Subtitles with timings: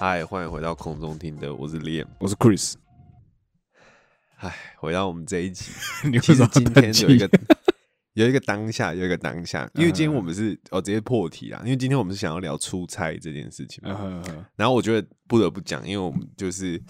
[0.00, 2.06] 嗨，欢迎回到空中听的，我是 Liam。
[2.18, 2.74] 我是 Chris，
[4.36, 5.72] 唉，回到我们这一集，
[6.20, 7.28] 其实今天有一个？
[8.14, 14.22] 有一个当下，有一个当下，因为今天嗯我们是哦直接破题啦，因为今天我们是想要聊出差这件事情嘛。
[14.54, 16.80] 然后我觉得不得不讲，因为我们就是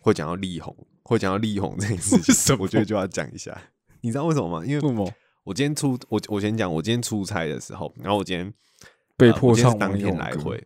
[0.00, 3.56] 会讲到力宏，会讲到力宏这件事情，我觉得就要讲一下。
[4.00, 4.66] 你知道为什么吗？
[4.66, 5.12] 因为
[5.44, 8.52] 我今天出我我先讲，我今天出差的时候，然后我今天
[9.16, 10.60] 被迫上当天来回，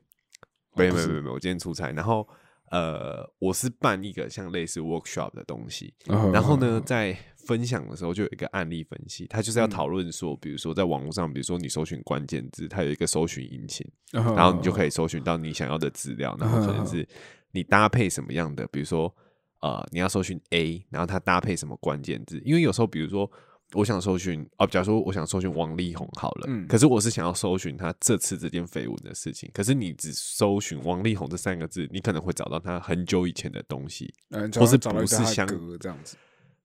[0.75, 2.27] 没有没有没有，我今天出差，然后
[2.71, 7.15] 呃，我是办一个像类似 workshop 的东西，嗯然后呢，在
[7.47, 9.71] 分享的时候就有一个案例分析，它就是要嗯。
[9.71, 17.07] 讨论说，比如说在网络上，比如说你搜寻关键字，它有一个搜寻引擎，然然后你就可以以搜寻到你想要的资料，然后可能是
[17.53, 19.15] 你搭配什么样的，比如说
[19.61, 23.31] 呃，你要搜寻 A，然后它搭配什么关键字，因为有时候比如说。
[23.75, 26.67] 我想搜寻哦，假如说我想搜寻王力宏好了，嗯。
[26.69, 36.19] 可是我是想要搜寻他这次这件绯闻的事情，可是你只搜寻王力宏这三个字，你可能会找到他很久以前的东西，或是不是相隔这样子，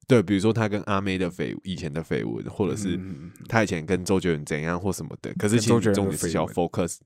[0.07, 2.97] 对，比如说他跟阿妹的绯以前的绯闻，或者是
[3.49, 5.33] 他以前跟周杰伦怎样或什么的。
[5.33, 6.99] 可是其实重点是要 focus，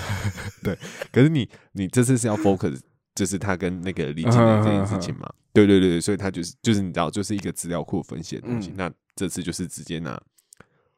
[0.62, 0.78] 对。
[1.10, 2.78] 可是你你这次是要 focus，
[3.14, 5.32] 就是他跟那个李金嗯莲这件事情嘛？
[5.54, 8.70] 对对对对，所以他就是就是你知道，就是一个资料库分析的东西。
[8.70, 10.22] 嗯那这次就是直接拿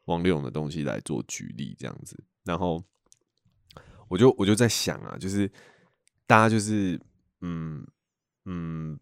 [0.07, 2.83] 王力宏的东西来做举例这样子，然后
[4.09, 5.49] 我就我就在想啊，就是
[6.27, 7.01] 大家就是
[7.43, 7.87] 嗯
[8.47, 8.99] 嗯，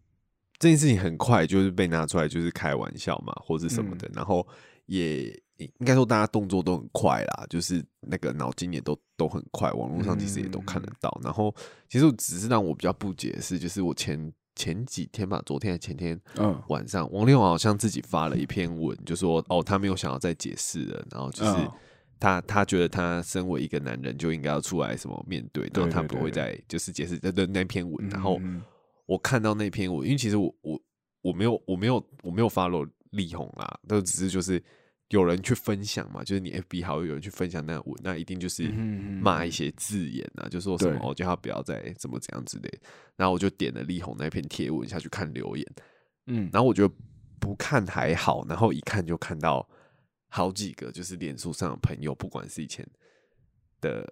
[0.59, 4.45] 这件事情很快就是被拿出来就是开玩笑嘛，或者什么的，然后
[4.85, 5.27] 也
[5.57, 11.15] 应该说大家动作都很快啦，就是那个脑筋也都都很快，网络上其实也都看得到。
[11.23, 11.53] 然后
[11.89, 16.59] 其实我只是让我比较不解的是，就是我前前几天吧，昨天还前天嗯。
[16.69, 21.71] 晚上，王力宏好像自己发了一篇文，就说哦，他没有想要再解释了，然后就是嗯
[22.19, 27.19] 他他觉得他身为一个男人就应该要出来什么面对，然后他不会再就是解释
[27.53, 28.39] 那篇文，然后
[29.07, 30.79] 我看到那篇我，因为其实我我
[31.21, 34.63] 我没有我没有我没有 follow 力宏啊，都只是就是
[35.07, 41.09] 有人去分享嘛，就是你 FB 好友有人去分享那个文，那一定就是骂一些字眼啊，就说什么对。
[41.09, 42.79] 哦叫他不要再怎么怎样之类的，
[43.15, 45.65] 然后我就点了力宏那篇贴文下去看留言，
[46.25, 46.93] 嗯，然后我觉得
[47.39, 49.67] 不看还好，然后一看就看到
[50.27, 52.85] 好几个就是脸书上的朋友，不管是以前
[53.79, 54.05] 的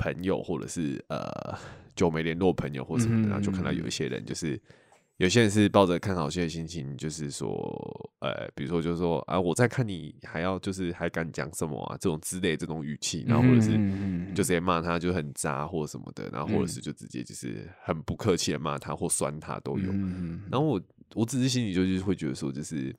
[0.00, 1.56] 朋友，或者是呃
[1.94, 4.58] 久没联络朋友或什么的，然后就看到有一些人就是。
[5.20, 19.92] 有些人是抱着看好戏的心情，就是说，呃，比如说，就是说啊，我在看你，还要就是还敢讲什么啊，这种之类这种语气，然后或者是嗯就直接骂他就很渣或什么的，然后或者是就直接就是很不客气的骂他或酸他都有。
[19.92, 20.80] 嗯然后我
[21.14, 22.96] 我只是心里就是会觉得说，就是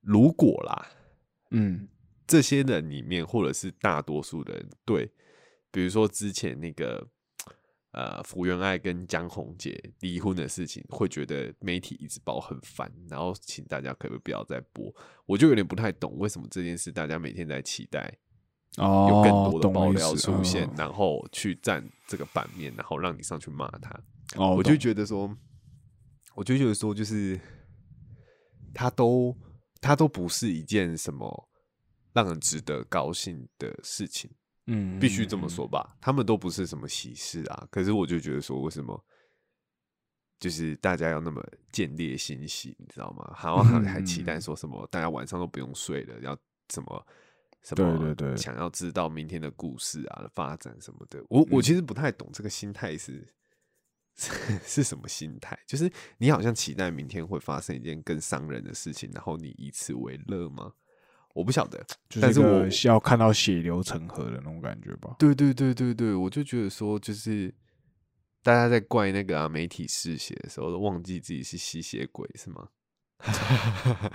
[0.00, 0.86] 如果啦，
[1.50, 1.86] 嗯
[2.26, 5.10] 这些人里面，或者是大多数人对，
[5.70, 7.06] 比如说之前那个
[7.92, 14.94] 呃福原爱跟江宏杰离婚的事情，会觉得媒体一直报很烦，然后请大家可不可以不要再播？
[15.26, 18.18] 我就有点不太懂为什么这件事大家每天在期待
[18.76, 23.90] 哦，有更多的爆料出现，嗯然后去占这个版面，然后让你上去骂他。
[24.36, 25.36] 哦，我就觉得说，
[26.36, 27.40] 我就觉得说，就是
[28.72, 29.36] 他都
[29.80, 31.48] 他都不是一件什么
[32.12, 34.30] 让人值得高兴的事情，
[34.70, 35.96] 嗯必须这么嗯说吧。
[36.00, 39.04] 他们都不是什么喜事啊，可是我就觉得说，为什么
[40.38, 43.32] 就是大家要那么见猎心喜，你知道吗？
[43.34, 46.38] 好像还还期待说什么，大家晚上都不用睡了，要
[46.68, 47.06] 怎么。
[47.62, 47.98] 什么？
[47.98, 53.22] 对对对想要知道明天的故事啊、发展什么的，我我其实不太懂这个心态是
[54.64, 55.58] 是什么心态？
[55.66, 60.72] 就是你好像期待明天会发生一件更伤人的事情，然后你以此为乐吗？
[61.34, 61.78] 我不晓得，
[62.08, 65.14] 就是但是我个要看到血流成河的那种感觉吧。
[65.18, 67.54] 对对对对对，我就觉得说，就是
[68.42, 72.68] 大家在怪那个啊媒体嗜血的时候，都忘记自己是吸血鬼是吗？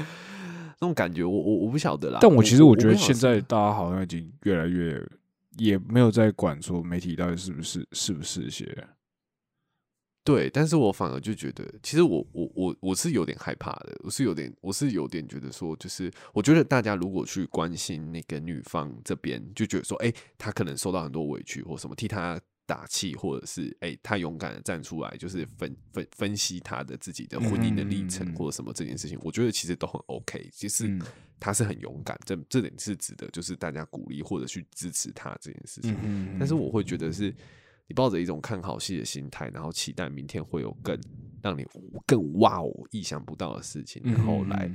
[0.78, 2.20] 那种感觉我，我我不晓得啦。
[2.22, 5.02] 但我其实我觉得现在大家好像已经越来越
[5.58, 8.88] 也没有在管说媒体到底是不是是不是血。
[10.25, 30.50] 对，但是我反而就觉得，其实我我我我是有点害怕的，我是有点我是有点觉得说，就是我觉得大家如果去关心那个女方这边，就觉得说，哎、她可能受到很多委屈或什么，替她打气，或者是哎、她勇敢的站出来，就是分分分析她的自己的婚姻的历程、或者什么这件事情，我觉得其实都很 OK。
[30.51, 31.00] 其实嗯
[31.39, 35.94] 他是很勇敢，这这点是值得就是大家鼓励或者去支持他这件事情。
[36.39, 37.31] 但是我会觉得是
[37.88, 41.00] 你抱着一种看好戏的心态，然后期待明天会有更
[41.42, 41.66] 让你
[42.08, 44.70] 更哇哦意想不到的事情，然后来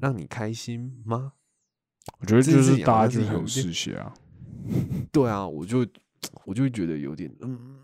[0.00, 1.32] 让你开心吗？
[2.20, 4.14] 我觉得这就是大家就是很有些嗜血啊，
[5.12, 5.86] 对啊，我就
[6.44, 7.78] 我就会觉得有点嗯，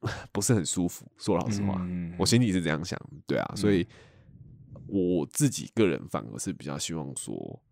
[0.32, 1.06] 不是很舒服。
[1.18, 3.86] 说老实话，嗯我心里是这样想，对啊，所以
[4.86, 7.62] 我自己个人反而是比较希望说，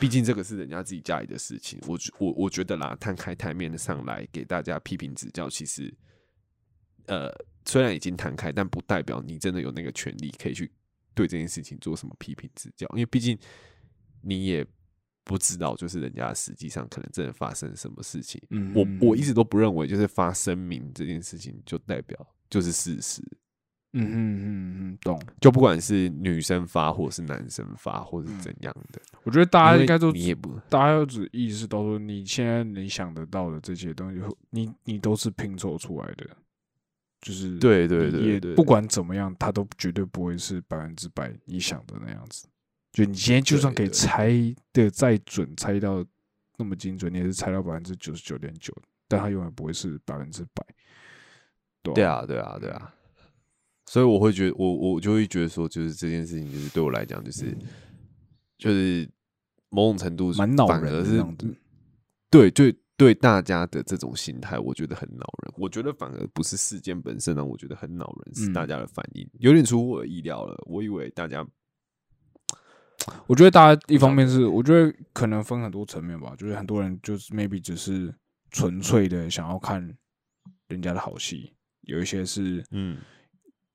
[0.00, 5.92] 毕竟这个是人家自己家里的事情，我我我觉得啦，摊开台面上来给大家批评指教，其实
[7.06, 7.30] 呃
[7.64, 10.70] 虽然已经摊开，但不代表你真的有那个权利可以去
[11.14, 13.38] 对这件事情做什么批评指教，因为毕竟
[14.22, 14.66] 你也
[15.24, 18.42] 不知道，就是人家实际上可能真的发生什么事情。
[18.50, 23.22] 嗯我我一直都不认为，就是发声明这件事情就代表就是事实。
[23.92, 25.20] 嗯哼嗯嗯懂。
[25.40, 36.26] 就不管是女生发，或是男生发，或者是怎样的，我觉得大家应该都你也不大家要只意识到说，你现在能想得到的这些东西，你你都是拼凑出来的，
[37.20, 38.10] 就是对对
[38.40, 42.46] 对不管怎么样，它都绝对不会是百分之百你想的那样子。
[42.92, 44.30] 就你今天就算可以猜
[44.72, 46.04] 的再准，猜到
[46.58, 48.70] 那么精准，你也是猜到百分之九十九点九，
[49.08, 50.62] 但它永远不会是百分之百。
[51.82, 52.94] 对对，啊对啊对啊，
[53.92, 57.54] 所以我会觉得我我就会觉得说，就是这件事情，就是对我来讲，就是
[58.56, 59.06] 就是
[59.68, 61.54] 某种程度蛮恼人的反而是这样子。
[62.30, 65.52] 对对对大家的这种心态，我觉得很恼人。
[65.58, 70.58] 我觉得反而不是事件本身让我觉得很恼人，是嗯大家的反应有点出乎我的意料了。
[70.64, 71.46] 我以为大家
[73.28, 78.10] 我觉得大家一方面是，我觉得可能分很多层面吧，就是很多人就是 maybe 只是
[78.50, 79.86] 纯粹的想要看
[80.68, 81.52] 人家的好戏，
[81.82, 82.96] 有一些是，嗯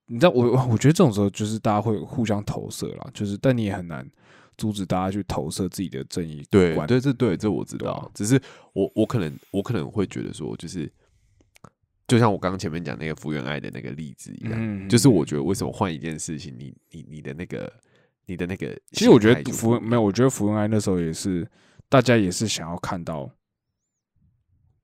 [0.08, 4.10] 你知道我 我觉得这种时候就是大家会互相投射啦，就是但你也很难
[4.58, 6.44] 阻止大家去投射自己的正义
[6.76, 8.42] 观，对对，这对这我知道啊，只是
[8.74, 10.92] 我我可能我可能会觉得说，就是
[12.08, 17.72] 就像我刚刚前面讲那个福原爱的那个例子一样，嗯就是我觉得为什么换一件事情，你你你的那个
[18.26, 21.46] 你的那个其实我觉得福没有，我觉得福原爱那时候也是，
[21.90, 23.30] 大家也是想要看到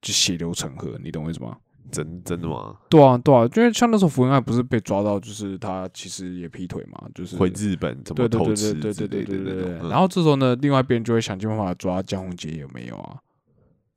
[0.01, 1.57] 就血流成河，你懂我意思吗？
[1.91, 2.75] 真真的吗？
[2.89, 13.17] 对啊，对啊，因为像那时候福原爱不是被抓到，就是他其实也劈腿嘛，就是回日本怎么偷吃对对对对对对然后这时候呢，另外一边就会想尽办法抓江宏杰有没有啊？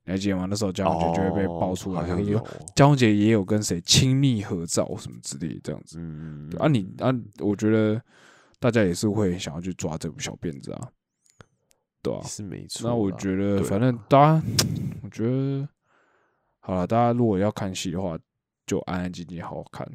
[0.05, 0.47] 你还记得吗？
[0.49, 2.07] 那时候江宏杰就会被爆出来，
[2.75, 5.99] 江宏杰也有跟谁亲密合照什么之类的这样子。
[6.01, 7.11] 嗯对啊你，啊，
[7.41, 8.01] 我觉得
[8.61, 10.89] 大家也是会想要去抓这部小辫子啊，
[12.03, 12.21] 对啊。
[12.23, 12.89] 是没错。
[12.89, 14.43] 那 我觉得，反正大家，
[15.03, 15.69] 我觉得
[16.67, 18.19] 好了，大家如果要看戏的话，
[18.67, 19.89] 就安安静静好好看。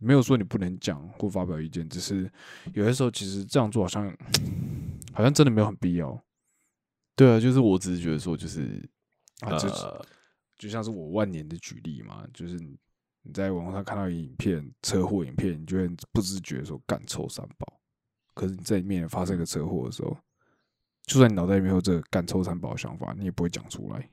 [0.00, 2.28] 没有说你不能讲或发表意见，只是
[2.74, 4.12] 有些时候其实这样做好像
[5.14, 6.20] 好像真的没有很必要
[7.14, 8.82] 对啊，就是我只是觉得说，就是
[9.42, 9.56] 啊。
[10.58, 12.76] 就像是我万年的举例嘛，就是你
[13.22, 17.78] 你在网络上看到影片车祸影片，你就会不自觉地说干臭三宝，
[18.34, 20.16] 可是你在里面发生一个车祸的时候，
[21.04, 24.10] 就算你脑袋里面有这个干臭三宝的想法，你也不会讲出来，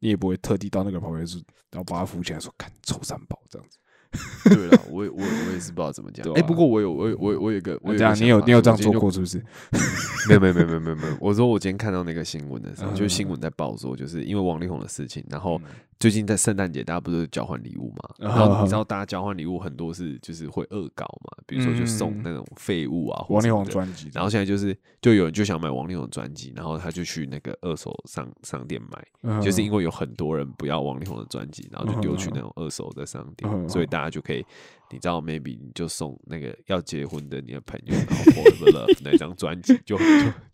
[0.00, 1.36] 你也不会特地到那个旁边去，
[1.70, 3.78] 然后把他扶起来说看臭三宝这样子。
[4.48, 6.26] 对了，我也我我也是不知道怎么讲。
[6.32, 9.36] 哎、不过我有我有我有我有一个，我有这样你有你有这样做过是不是？
[10.30, 22.22] 没有没有没有没有没有没有，我说我今天看到那个新闻的时候，嗯 就是新闻在报说，就是因为王力宏的事情，然后嗯最近在圣诞节大家不是交换礼物嘛，嗯 然后你知道大家交换礼物很多是就是会恶搞嘛，比如说就送嗯。
[22.22, 29.40] 那种废物啊，或王力宏专辑，然后现在就是就有人就想买王力宏的专辑，然后他就去那个二手商商店买，嗯。
[29.40, 33.68] 就是因为有很多人不要王力宏的专辑，然后就丢去那种二手的商店，嗯。
[33.68, 34.44] 所以大家就可以，
[34.92, 40.04] 你知道，maybe 你就送那个要结婚的你的朋友，然后 Forever Love 那张专辑，就就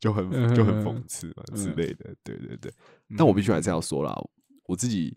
[0.01, 2.73] 就很就很讽刺嘛之类的，对对对。
[3.19, 4.17] 但我必须还是要说啦，
[4.67, 5.17] 我自己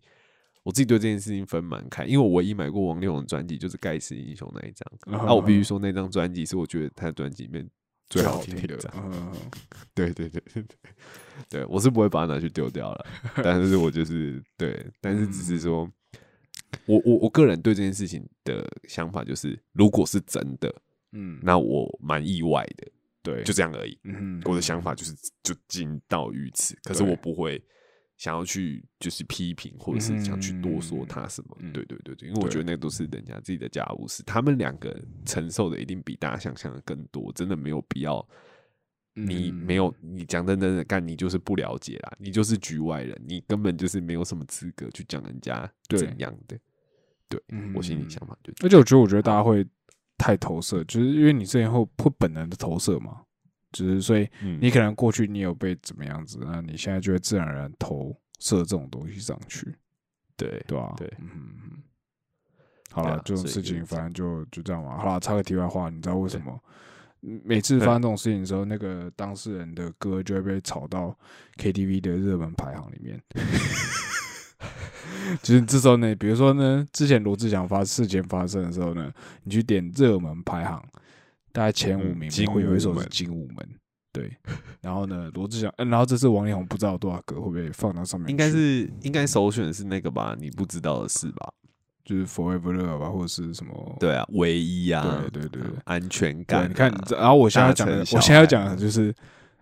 [0.68, 7.66] 我自己对这件事情分蛮开，因为我唯一买过王力宏的专辑就是《盖世英雄》那一张，嗯啊，我必须说那张专辑是我觉得他的专辑里面
[8.10, 8.92] 最好听听的一张。
[8.98, 9.32] 嗯
[9.96, 10.76] 对对对对对，
[11.62, 13.06] 对我是不会把它拿去丢掉了，
[13.42, 15.90] 但是我就是对，但是只是说，
[16.86, 20.70] 我我我个人对这件事情的想法就是，如果是真的，
[21.14, 22.86] 嗯，那我蛮意外的，
[23.24, 23.98] 对，就这样而已。
[24.04, 27.64] 嗯我的想法就是就仅到于此，可是我不会
[28.18, 31.58] 想要去就是批评或者是想去多说他什么。
[31.60, 31.72] 嗯。
[31.72, 38.28] 对对对对，因为我觉得那都是人家自己的家务事，他们两个承受的一定比大家想象的更多，真的没有必要
[39.14, 46.58] 你没有，你讲真真的干，你就是不了解啦，你就是局外人，你根本就是没有什么资格去讲人家怎样的。
[47.30, 49.66] 对嗯我心里想法就而且我觉得，我觉得大家会
[50.18, 53.22] 太投射，就是因为你之前会会本能的投射嘛，
[53.84, 59.76] 就是所以嗯你可能过去你有被怎么样子，那你现在就会自然而然投射这种东西上去，
[60.36, 61.82] 对对吧、对嗯。
[62.92, 64.98] 好了，这种事情反正就就这样嘛。
[64.98, 66.60] 好了，插个题外话，你知道为什么
[67.22, 71.16] 嗯每次发生这种事情的时候，那个当事人的歌就会被炒到
[71.58, 73.22] KTV 的热门排行里面？
[75.44, 79.12] 就是这时候呢，比如说呢，之前罗志祥发事件发生的时候呢，
[79.44, 80.84] 你去点热门排行，
[81.58, 83.58] 大概前五嗯名精会有一首是《精武门》，
[84.12, 84.32] 对。
[84.80, 88.32] 然后呢，罗志祥，嗯，然后这次王力宏不知道有多少歌会不会放到上面去？
[88.32, 90.38] 应该是应该首选的是那个吧？
[90.40, 91.52] 你不知道的事吧？
[92.06, 93.98] 就是 Forever Love 吧，或者是什么？
[94.00, 96.68] 对啊，唯一啊，对对对嗯安全感、啊。
[96.68, 99.12] 你看，然后我现在要讲的，我现在要讲的就是，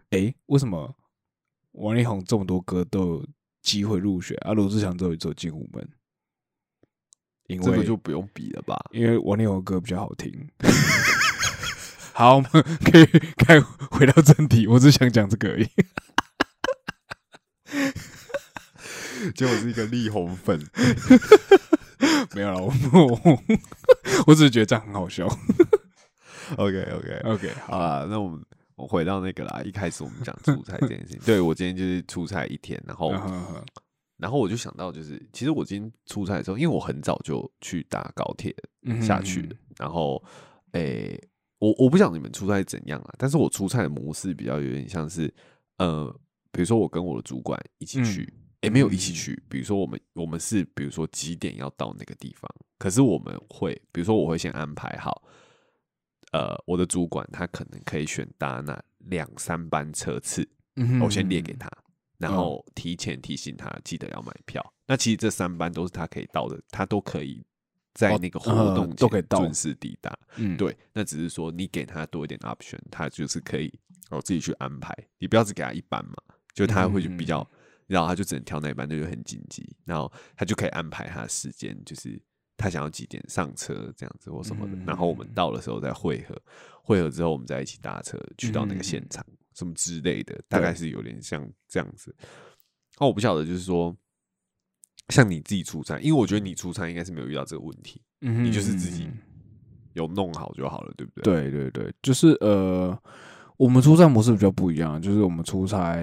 [0.09, 0.93] 诶，为什么
[1.71, 3.25] 王力宏这么多歌都有
[3.61, 5.81] 机会入选，啊，罗志祥只有一首《精武门》？
[7.47, 8.75] 因这个为就不用比了吧？
[8.91, 10.33] 因为王力宏的歌比较好听。
[12.17, 13.05] 好，我们 可以
[13.35, 15.67] 开回到正题，我只想讲这个而已。
[19.35, 20.57] 结果是一个力宏粉，
[22.33, 23.39] 没有了，我我
[24.27, 25.27] 我只是觉得这样很好笑。
[26.55, 28.41] OK OK，OK，好啦，那我们
[28.75, 33.11] 我回到那个啦，一开始我们讲出差这件事情，对我今天就是出差一天，然后
[34.15, 38.55] 然后我就想到，就是其实我今天出差的时候，因为我很早就去搭高铁
[39.05, 40.23] 下去了，然后
[40.71, 41.21] 诶、
[41.59, 45.33] 我我不晓得你们出差怎样啊，但是我出差的模式比较有点像是，
[45.77, 46.13] 呃，
[46.51, 48.31] 比如说我跟我的主管一起去，
[48.61, 55.23] 诶、没有一起去，比如说我们我们是比如说几点要到那个地方，可是我们会，比如说我会先安排好，
[56.31, 61.69] 呃，我的主管他可能可以选搭那两三班车次，嗯我先列给他，
[62.17, 64.73] 然哦后提前提醒他记得要买票。
[64.87, 67.43] 那其实这三班都是他可以到的，他都可以
[67.95, 70.15] 在哦那个活呃动都可以到前准时抵达。
[70.35, 73.73] 嗯，对，那只是说你给他多一点 option，他就是可以
[74.11, 74.93] 哦自己去安排。
[75.17, 76.15] 你不要只给他一班嘛，
[76.53, 82.21] 就他会去比较，嗯然后他就只能挑那一班，那就很紧急，然后他就可以安排他的时间，就是
[82.57, 84.77] 他想要几点上车这样子或什么的。
[84.85, 86.35] 然后我们嗯到的时候再汇合，
[86.83, 92.13] 汇合之后我们再一起搭车去到那个现嗯场，什么之类的，大概是有点像这样子。
[92.97, 93.95] 哦，我不晓得，就是说。
[95.09, 99.17] 像你自己出差，因为我觉得你出差应该是没有遇到这个问题，嗯你就是自己嗯
[99.93, 101.49] 有弄好就好了，对不对？
[101.49, 102.97] 对对对，就是呃，
[103.57, 105.95] 我们出差模式比较不一样，就是我们出差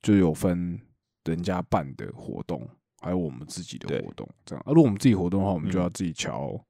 [0.00, 0.78] 就有分
[1.24, 2.68] 人家办的活动，
[3.00, 4.62] 还有我们自己的活动，这样。
[4.66, 6.62] 而、如果我们自己活动的话，我们就嗯要自己瞧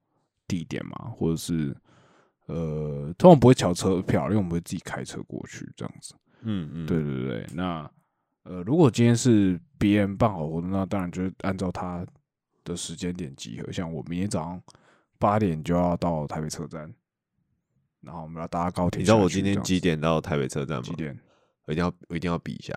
[0.46, 1.76] 地点嘛，或者是
[2.46, 6.14] 呃，通常不会瞧车票，因为我们会自己开车过去这样子。
[6.42, 7.90] 嗯嗯，对对对，那
[8.44, 12.04] 呃，如果今天是别人办好活动，那当然就是按照他
[12.64, 13.70] 的时间点集合。
[13.70, 14.62] 像我明天早上
[15.18, 16.92] 八点就要到台北车站，
[18.00, 19.04] 然后我们要搭高铁你。
[19.04, 19.78] 知道我今天几？
[19.78, 20.82] 点到台北车站吗？
[20.82, 20.92] 几？
[20.94, 21.16] 点？
[21.66, 22.74] 我一定要我一定要比一下。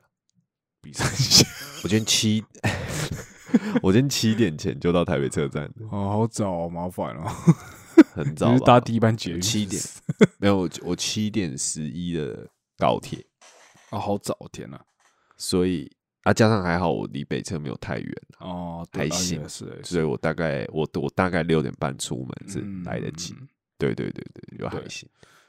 [0.81, 1.47] 比赛一下。
[1.83, 2.43] 我今天七，
[3.81, 7.23] 我今天七点前就到台北车站了，哦，好早、哦，麻烦哦。
[8.13, 9.81] 很 早搭第一班捷运， 七点
[10.37, 13.25] 没有，我我七点十一的高铁，
[13.89, 14.79] 啊，好早，天哪！
[15.37, 15.91] 所以
[16.23, 23.33] 啊，加上还好我离北车没有太远，哦，还行所以我大概我我大概六点半出门是来得及。
[23.33, 25.07] 嗯对对对对，就还对行。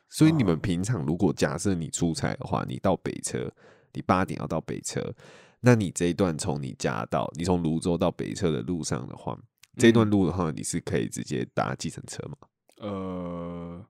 [0.09, 3.49] 所以你们哦平常如果假设你出差的话，你到北车，
[3.93, 5.15] 你八点要到北车，
[5.61, 9.39] 那你这一段从你家到你从泸州到北车的路上的话，
[9.77, 12.37] 这一段嗯路的话，你是可以直接搭计程车吗？
[12.79, 13.87] 呃，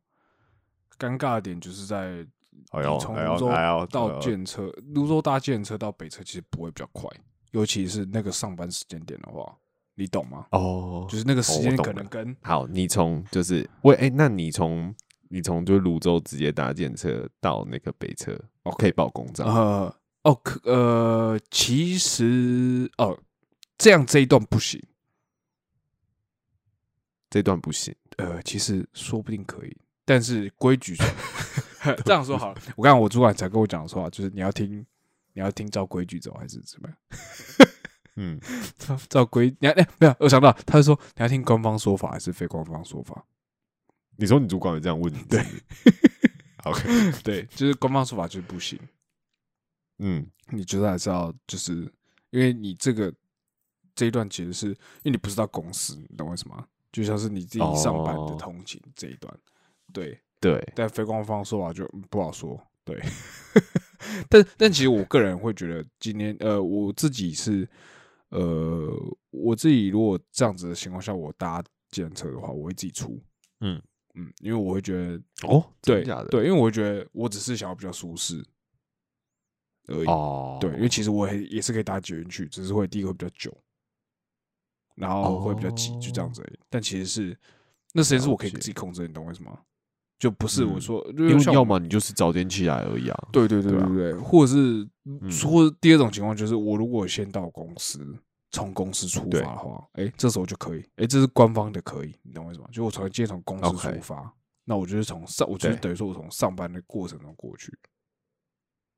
[0.98, 2.26] 尴尬的点就是在
[2.70, 3.48] 哎呦你从泸州
[3.90, 4.18] 到呦。
[4.20, 7.08] 建车，泸州搭建车到北车其实不会比较快，
[7.52, 9.56] 尤其是那个上班时间点的话，
[9.94, 10.46] 你懂吗？
[10.50, 12.36] 哦就是那个时间可能跟。
[12.42, 14.94] 好，你从就是喂，哎、那你从
[15.28, 18.32] 你从就是泸州直接搭建车到那个北车，
[18.64, 19.46] 哦，可以报公章。
[19.46, 23.16] 呃哦可呃，其实哦
[23.78, 24.82] 这样这一段不行，
[27.30, 30.96] 这段不行，呃，其实说不定可以，但是规矩
[32.06, 32.60] 这样说好了。
[32.76, 34.78] 我刚刚我主管才跟我讲说啊，就是你要听，
[35.34, 36.96] 你要听照规矩走，还是怎么样？
[38.16, 38.40] 嗯，
[38.78, 43.26] 照 照规，你要哎、没有，我想到，他是说你要听官方说法还是非官方说法？
[44.16, 45.18] 你说你主管有这样问你？
[45.24, 45.44] 对
[46.64, 48.80] ，OK， 对，就是官方说法就是不行，
[49.98, 51.92] 嗯，你觉得还是要就是
[52.30, 53.12] 因为你这个
[53.94, 56.66] 这一段其实是因为你不知道公司，你懂我意思吗？
[56.90, 59.38] 就像是你自己上班的哦通勤这一段，
[59.92, 63.00] 对，对，但非官方说法就嗯不好说，对，
[64.28, 67.68] 但但其实我个人会觉得，今天呃，我自己是
[68.30, 68.88] 呃，
[69.30, 73.20] 我自己如果这样子的情况下，我搭计程车的话，我会自己出。
[73.60, 73.80] 嗯
[74.14, 76.28] 嗯，因为我会觉得，哦，真对假的？
[76.28, 78.44] 对，因为我会觉得我只是想要比较舒适
[79.88, 80.06] 而已。
[80.06, 83.56] 哦，对，因为其实我也也是可以搭捷运去，只是会第一个会比较久，
[84.94, 86.58] 然后会比较挤，就这样子而已。
[86.70, 87.38] 但其实是
[87.92, 89.60] 那时间是我可以了解自己控制，你懂我意思吗？
[90.18, 93.28] 就不是我嗯说，因为要么你就是早点起来而已啊。
[93.32, 98.16] 对对对对啊对对，或者是嗯或者第二种情况就是，我如果先到公司，
[98.50, 102.68] 从公司出发的话，哎，这时候就可以，哎，这是官方的可以，你懂我意思吗？
[102.72, 104.32] 就我从今天从公司出发，
[104.64, 107.76] 那我就是从上，我就是等于说我从上班的过程中过去。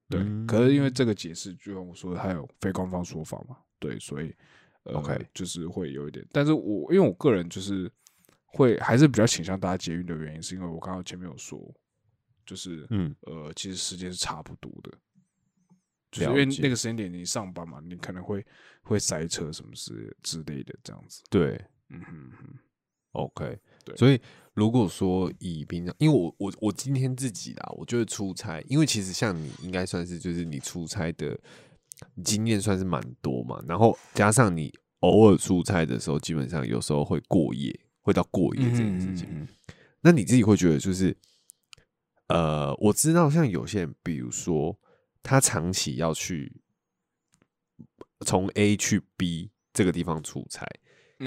[0.08, 4.32] 对，嗯可是因为这个解释，就像我说的，它有非官方说法嘛，对，所以
[4.84, 7.90] 呃 OK 就是会有一点，但是我因为我个人就是
[8.48, 11.58] 会还是比较倾向搭捷运的原因，是因为我刚刚前面有说，
[12.44, 14.90] 就是嗯，呃，其实时间是差不多的，
[16.10, 18.44] 就是因为那个时间点你上班嘛，你可能会
[18.82, 21.22] 会塞车什么之之类的这样子。
[21.30, 22.58] 对嗯哼哼
[23.12, 23.58] ，，OK。
[23.84, 24.20] 对所以
[24.54, 31.38] 如果说以平常，因为我我我今天自己啦，我就是出差，因为其实像你应该算是就是你出差的
[32.24, 37.78] 经验算是蛮多嘛，然后加上你偶尔出差的时候，基本上有时候会过夜，
[38.08, 39.28] 会到过夜这件事情。
[39.30, 39.46] 嗯
[40.00, 41.14] 那你自己会觉得就是，
[42.28, 44.78] 呃，我知道像有些人，比如说
[45.24, 46.52] 他长期要去
[48.24, 50.64] 从 A 去 B 这个地方出差，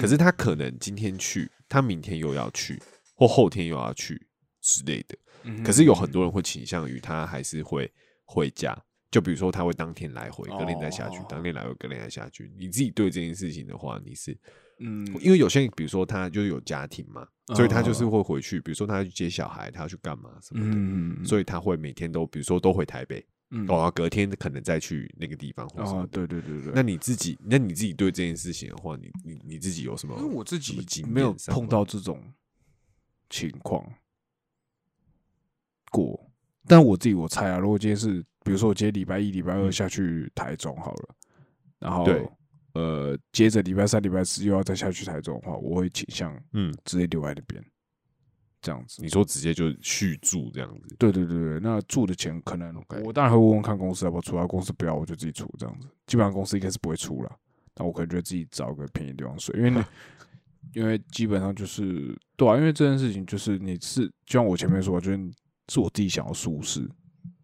[0.00, 2.82] 可是他可能今天去，他明天又要去，
[3.14, 4.26] 或后天又要去
[4.62, 5.18] 之类的。
[5.42, 7.92] 嗯可是有很多人会倾向于他还是会
[8.24, 8.74] 回家，
[9.10, 12.50] 就比如说他会当天来回，隔天再下去哦，当天来回，隔天再下去。
[12.56, 14.34] 你自己对这件事情的话，你是
[14.78, 15.06] 嗯。
[15.20, 23.64] 因为有些人，比如说他就是有家庭嘛，所以他就是哦会回去，比如说他要去接小孩，他要去干嘛什么的，嗯所以他会每天都，比如说都回台北，嗯。
[23.68, 26.06] 哦，然后隔天可能再去那个地方或什么。
[26.08, 30.16] 对对对对，那你自己，那你自己对这件事情的话，你你你自己有什么？
[30.18, 32.22] 因为我自己没有碰到这种
[33.30, 33.84] 情况
[35.90, 36.30] 过，
[36.66, 39.72] 但我自己我猜啊，如果今天是比如说我今天礼拜一、礼拜二嗯。
[39.72, 41.14] 下去台中好了，
[41.78, 42.28] 然后对
[42.74, 47.62] 呃接着礼拜三、礼拜四又要再下去台中的话，我会倾向嗯，直接留在那边，
[48.60, 49.02] 这样子。
[49.02, 55.88] 你说直接就续住这样子，对对对对，那住的钱可能我当然会问问看公司要不要出，啊，公司不要我就自己出这样子。
[56.06, 57.36] 基本上公司应该是不会出了，
[57.76, 59.82] 那我可能就会自己找个便宜地方睡，因为你
[60.80, 65.30] 因为基本上就是对啊，因为这件事情就是你是就像我前面说，就是你
[65.68, 66.88] 是我自己想要舒适，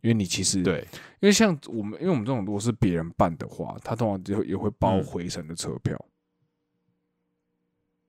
[0.01, 0.87] 因为你其实对，
[1.21, 5.99] 因为像我们因为我们这种如果是别人办的话，他通常也会也会包嗯回程的车票，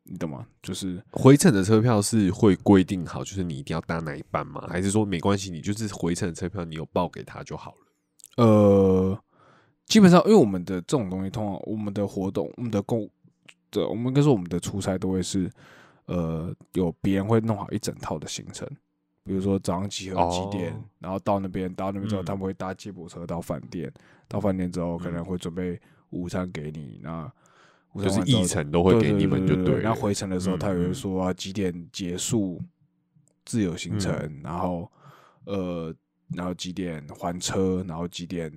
[0.04, 0.46] 你懂吗？
[0.62, 4.66] 就是回程的车票是会规定好，就是你一定要搭哪一班吗？
[4.70, 8.46] 还是说没关系，你就是回程的车票你有报给他就好了？
[8.46, 9.24] 呃，
[9.86, 13.10] 基本上，因为我们的这种东西，通常我们的活动、我们的公
[13.72, 15.52] 的，我们应该说我们的出差都会是，
[16.06, 18.68] 呃，有别人会弄好一整套的行程，
[19.30, 22.26] 比如说早上集合几点，哦然后到那边，到那边之后，嗯。
[22.26, 23.94] 他们会搭接驳车到饭店，
[24.28, 25.26] 到饭店之后可能嗯。
[25.26, 27.32] 会准备午餐给你，那
[27.94, 29.82] 就是餐完之后议程都会给你们就对对了。
[29.84, 30.94] 那回程的时候，嗯他也会嗯。
[30.96, 32.60] 说啊几点结束
[33.46, 34.92] 自由行程，然后
[35.46, 35.94] 呃，
[36.30, 38.52] 然后几点还车，然后几点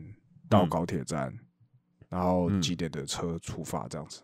[0.49, 0.71] 到嗯。
[0.71, 1.39] 高铁站，
[2.09, 2.63] 然后嗯。
[2.63, 4.23] 几点的车出发这样子。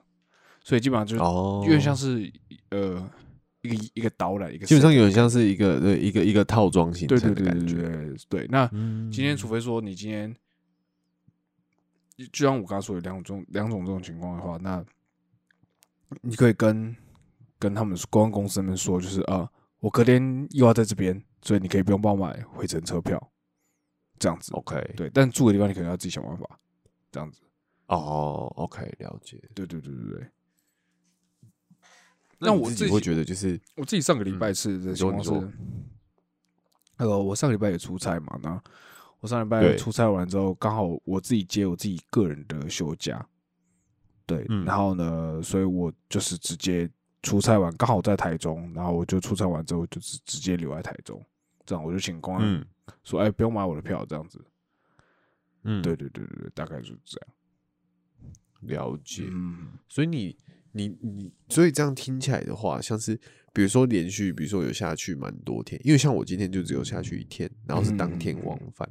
[0.64, 2.32] 所以基本上就是哦，有点像是
[2.70, 3.06] 呃
[3.62, 8.26] 一个一个导览，一个基本上有点像是一个对一个一个套装行对程对对对对的感觉。
[8.28, 8.48] 对对。
[8.48, 10.34] 那嗯今天除非说你今天，
[12.32, 14.84] 就像我刚刚说有两种两种这种情况的话，那
[16.22, 16.94] 你可以跟
[17.58, 23.30] 跟他们公关公司那边说，就是啊，我隔天又要在这边，所以你可以不用帮我买回程车票，
[24.18, 24.52] 这样子。
[24.54, 26.58] OK，对，但住的地方你可能要自己想办法，
[27.10, 27.40] 这样子。
[27.88, 29.38] 哦，OK，了解。
[29.54, 30.28] 对对对对对。
[32.38, 34.78] 那我自己会觉得就是我自己上个礼拜是
[36.96, 38.60] 呃，我上个礼拜也出差嘛，那
[39.20, 43.24] 我上礼拜出差完之后，刚好我自己接我自己个人的休假，
[44.26, 46.90] 对，嗯然后呢，所以我就是直接
[47.22, 51.24] 出差完，刚好在台中，然后我就出差完之后就是直接留在台中，
[51.64, 52.64] 这样我就请公安嗯
[53.04, 54.44] 说，哎，不用买我的票，这样子，
[55.62, 57.28] 嗯，对对对对对，大概就是这样，
[58.62, 59.24] 了解。
[59.30, 60.36] 嗯，所以你
[60.72, 63.18] 你你，所以这样听起来的话，像是
[63.52, 68.88] 比如说连续，比如说有下去蛮多天，因为像我今天就只有下去一天，然后是当天往返。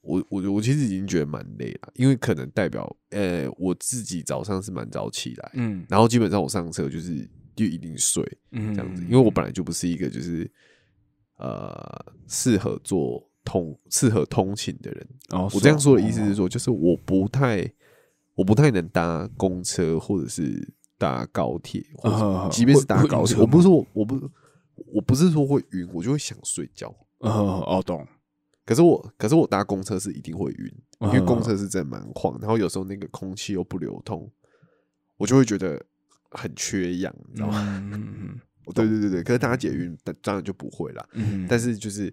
[0.00, 10.48] 我我我其实已经觉得蛮累了，因为可能代表呃我自己早上是蛮早起来，嗯然后基本上我上车就是就一定睡嗯，这样子，因为我本来就不是一个就是
[11.38, 15.08] 呃适合做通适合通勤的人。
[15.30, 17.68] 哦，我这样说的意思哦是说，就是我不太
[18.36, 24.30] 我不太能搭公车或者是搭高铁，或者即便是搭高铁，我不是说我不
[24.92, 26.94] 我不是说会晕，我就会想睡觉。
[27.18, 28.06] 呃哦懂，
[28.64, 34.30] 可是我可是我搭公车是一定会晕，因为嗯公车是真的蛮晃，然后有时候那个空气又不流通，
[35.16, 35.82] 我就会觉得
[36.30, 37.90] 很缺氧，你知道吗？
[37.92, 38.38] 嗯
[38.74, 41.08] 对对对对，可是搭捷运当当然就不会啦。
[41.12, 42.12] 嗯，但是就是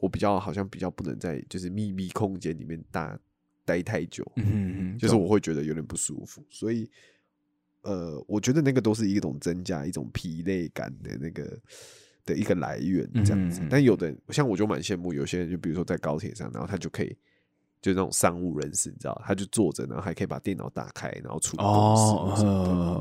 [0.00, 3.18] 我比较好像比较不能在就是密闭空间里面搭
[3.66, 6.90] 待太久，嗯嗯就是我会觉得有点不舒服，所以
[7.82, 11.58] 呃，我觉得那个都是一种增加一种疲累感的那个
[12.24, 13.60] 的一个来源这样子。
[13.60, 17.16] 嗯嗯嗯但有的像我就蛮羡慕有些人，就比如说在高铁上，然后他就可以。
[17.82, 21.96] 就那种商务人士，你知道，他就坐着，然后还可以把电脑打开，然后出公
[22.36, 22.42] 司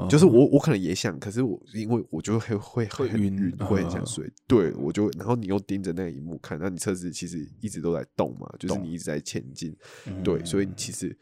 [0.09, 4.31] 就是我我可能也想，可是我因为我就会会很会晕晕，会很想嗯睡。
[4.47, 9.75] 对我就然后你又盯着那一幕看，那你车子其实一直都在动嘛，就是你一直在前进。
[10.07, 11.13] 嗯对，所以其实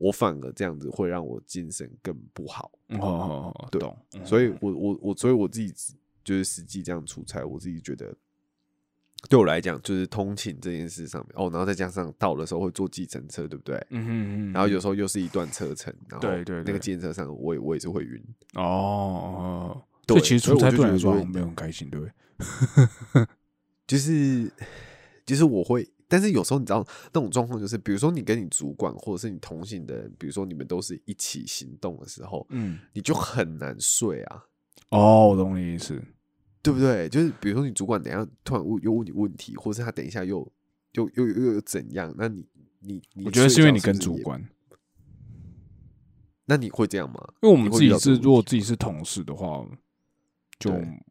[0.00, 2.72] 我反而这样子会让我精神更不好。
[2.98, 3.80] 哦对
[4.24, 5.72] 所以我我我所以我自己
[6.24, 8.12] 就是实际这样出差，我自己觉得。
[9.28, 13.76] 对我来讲，就是通勤这件事上面哦，然后再加上到的时候会坐计程车，对不对？
[13.90, 18.24] 嗯嗯嗯，然后有时候又是一段车程，然后对对对那个计程车上我也我也是会晕。
[18.54, 23.26] 哦哦，对其实出差对你来说没有很开心，对不对？
[23.86, 24.50] 就是
[25.26, 34.44] 就是我会，但是有时候你知道那种状况，就是比如说你跟你主管或者是你同行的人，比如说你们都是一起行动的时候，嗯，你就很难睡啊，
[34.88, 36.02] 哦，我懂你意思，
[36.60, 37.08] 对不对？
[37.08, 40.46] 就是比如说你主管等一下突然问又问你问题，或是他等一下又
[40.94, 42.44] 又又又又怎样，那你
[42.80, 44.44] 你你我觉得是因为你跟主管，
[46.46, 47.16] 那你会这样吗？
[47.42, 49.64] 因为我们自己是如果自己是同事的话，
[50.58, 50.70] 就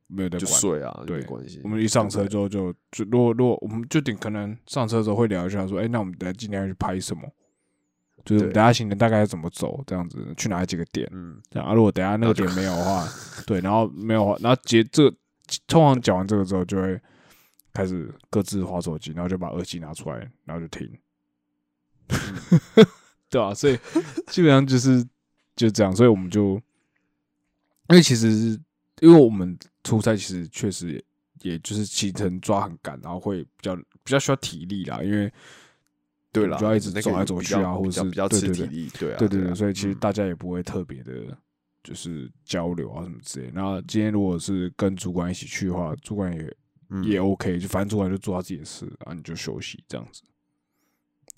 [0.09, 0.51] 没有在管。
[0.51, 1.61] 睡啊，对没关系。
[1.63, 7.23] 我们一上车之后就就如果如果我们就顶可能上车的时候会聊一下说，哎、那我们等下今天要去拍什么？
[8.25, 11.07] 就是我们对等下行程大概要怎么走，这样子去哪几个点？
[11.13, 13.07] 嗯，这样啊，如果等下那个点没有的话，
[13.47, 15.09] 对，然后没有的话，然后结这
[15.67, 16.99] 通常讲完这个之后，就会
[17.71, 20.91] 开始各自划手机，然后就把耳机拿出来，然后就听，
[23.29, 23.79] 对啊，所以
[24.27, 25.01] 基本上就是
[25.55, 26.55] 就这样，所以我们就
[27.89, 28.59] 因为其实
[28.99, 29.57] 因为我们
[29.89, 35.31] 出差其实确实也也就是行程抓很赶，然后会比较比较需要体力啦，因为
[36.31, 41.37] 对啦，就要一直走来走去啊或者是比较比较对对对吃体力，对对对对，所以其实嗯大家也不会特别的，
[41.83, 43.51] 就是交流啊什么之类。
[43.53, 46.57] 然后今天如果是跟主管一起去的话，主管也、
[46.89, 50.21] 嗯也 OK，就反正主管就做他自己的事，然后你就休息这样子。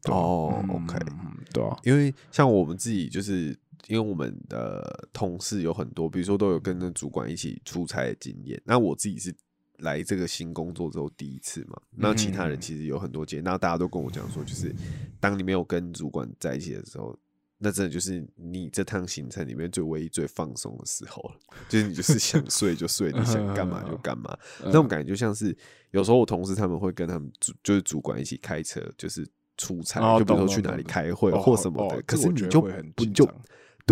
[0.05, 3.55] 哦嗯 OK 嗯对啊，因为像我们自己，就是
[3.87, 8.61] 因为我们的同事有很多，比如说都有跟那主管一起出差的经验。
[8.65, 9.33] 那我自己是
[9.79, 13.43] 来这个新工作之后第一次嘛，那其他人其实有很多经验。
[13.43, 14.73] 那大家都跟我讲说，就是
[15.19, 17.17] 当你没有跟主管在一起的时候，
[17.57, 21.35] 那真的就是你这趟行程里面最唯一最放松的时候了。
[21.67, 25.55] 就是你就是想睡就睡， 你想干嘛就干嘛，那种感觉就像是
[25.91, 31.95] 有时候我同事他们会跟他们主就是主管一起开车，就是出差，哦就比如说去哪里开会哦或什么的。
[31.97, 33.27] 哦可是你就这我觉得会很不就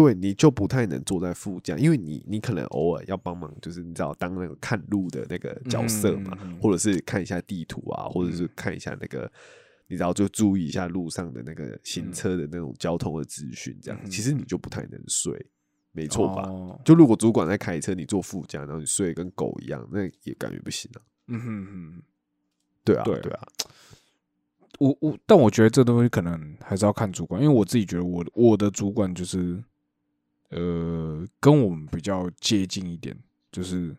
[0.01, 9.29] 对你就不太能坐在副驾，因为你你可能偶尔要帮忙，就是你知道当那个看路的那个角色嘛，嗯嗯嗯或者是看一下地图啊，或者是看一下那个。
[9.91, 15.33] 你知道，就注意一下路上的那个行车的那种交通的资讯，这样、嗯其实你就不太能睡，
[15.93, 16.43] 没错吧？
[16.43, 21.01] 哦就如果主管在开车，你坐副驾，然后你睡得跟狗一样，那也感觉不行啊。
[21.29, 22.03] 嗯哼哼，
[22.83, 23.47] 对啊，对对啊，
[24.77, 29.59] 我我，但我觉得这东西可能还是要看主管，因为我自己觉得我我的主管就是，
[30.49, 33.15] 呃，跟我们比较接近一点，
[33.51, 33.95] 就是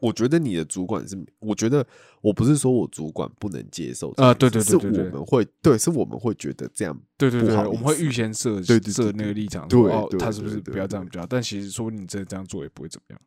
[0.00, 1.86] 我觉得你的主管是，我觉得
[2.20, 11.26] 我不是说我主管不能接受啊对对对对对是我们会对，是我们会觉得这样，对对对，我们会预先设对对对设那个立场，对说哦，对他是不是不要这样比较？
[11.26, 13.20] 但其实说不定你真的这样做也不会怎么样。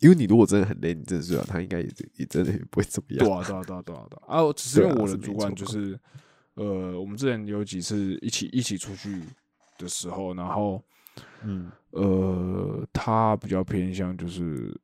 [0.00, 3.26] 因为你如果真的很累，你真的睡了，他应该也也真的也不会怎么样。
[3.26, 4.44] 对啊，对啊，对啊，对啊，对啊！
[4.44, 5.98] 啊，只是因为我的主管就是，
[6.54, 9.20] 呃，我们之前有几次一起一起出去
[9.76, 10.80] 的时候，然后
[11.44, 14.74] 嗯，呃，他比较偏向就是，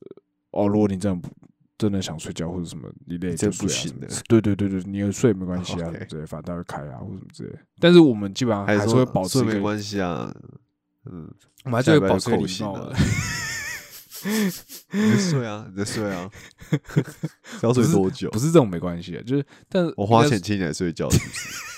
[0.00, 1.28] 呃哦，如果你真的不
[1.76, 7.58] 真的想睡觉或者什么，你累你真就睡啊不行的对对对对，你有睡没关系啊 类，反正他会开啊或什么之类。
[7.78, 10.34] 但是我们基本上还是会保持没关系啊，
[11.04, 11.30] 嗯，
[11.64, 12.96] 我们还是会保持一个礼就扣薪了貌的。
[14.90, 16.28] 你睡啊，你在睡啊，
[17.62, 18.38] 要睡多久不？
[18.40, 21.77] 是这种没关系的，就是但是我花钱请你来睡觉，是不是？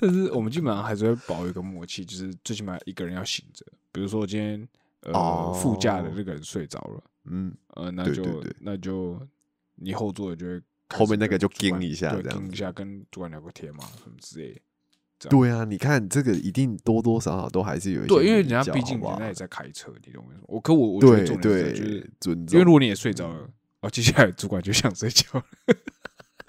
[0.00, 3.66] 但是我们基本上还是会保一个默契，就是最起码一个人要醒着。
[3.90, 4.68] 比如说今天
[5.00, 9.20] 呃、哦副驾的那个人睡着了，嗯，呃，那就那就
[9.74, 14.60] 你后座的就会开后面那个就盯一下盯一下，跟主管聊个天嘛，什么之类的。
[15.28, 20.44] 对啊，你看这个一定多多少少都还是有一些对，因为人家毕竟人家也在开车，你懂我意思吗？
[20.46, 25.44] 我可我我觉得对重点是这对，样就是尊重，因为如果你也睡着了，哦，接下来主管就想睡觉了，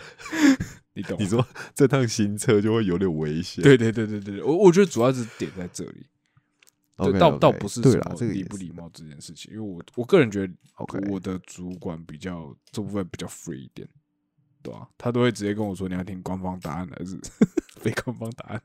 [0.94, 1.18] 你懂？
[1.20, 6.06] 你说这趟新车就会有点危险，对对对对对，我我觉得主要是点在这里，
[6.98, 10.54] 这 OK，倒倒不是什么，对啦这个礼不礼貌这件事情，因为我我个人觉得
[11.10, 13.88] 我的主管比较这部分比较 free 一点，
[14.62, 17.18] 对吧、他都会直接跟我说你要听官方答案还是
[17.80, 18.62] 非官方答案，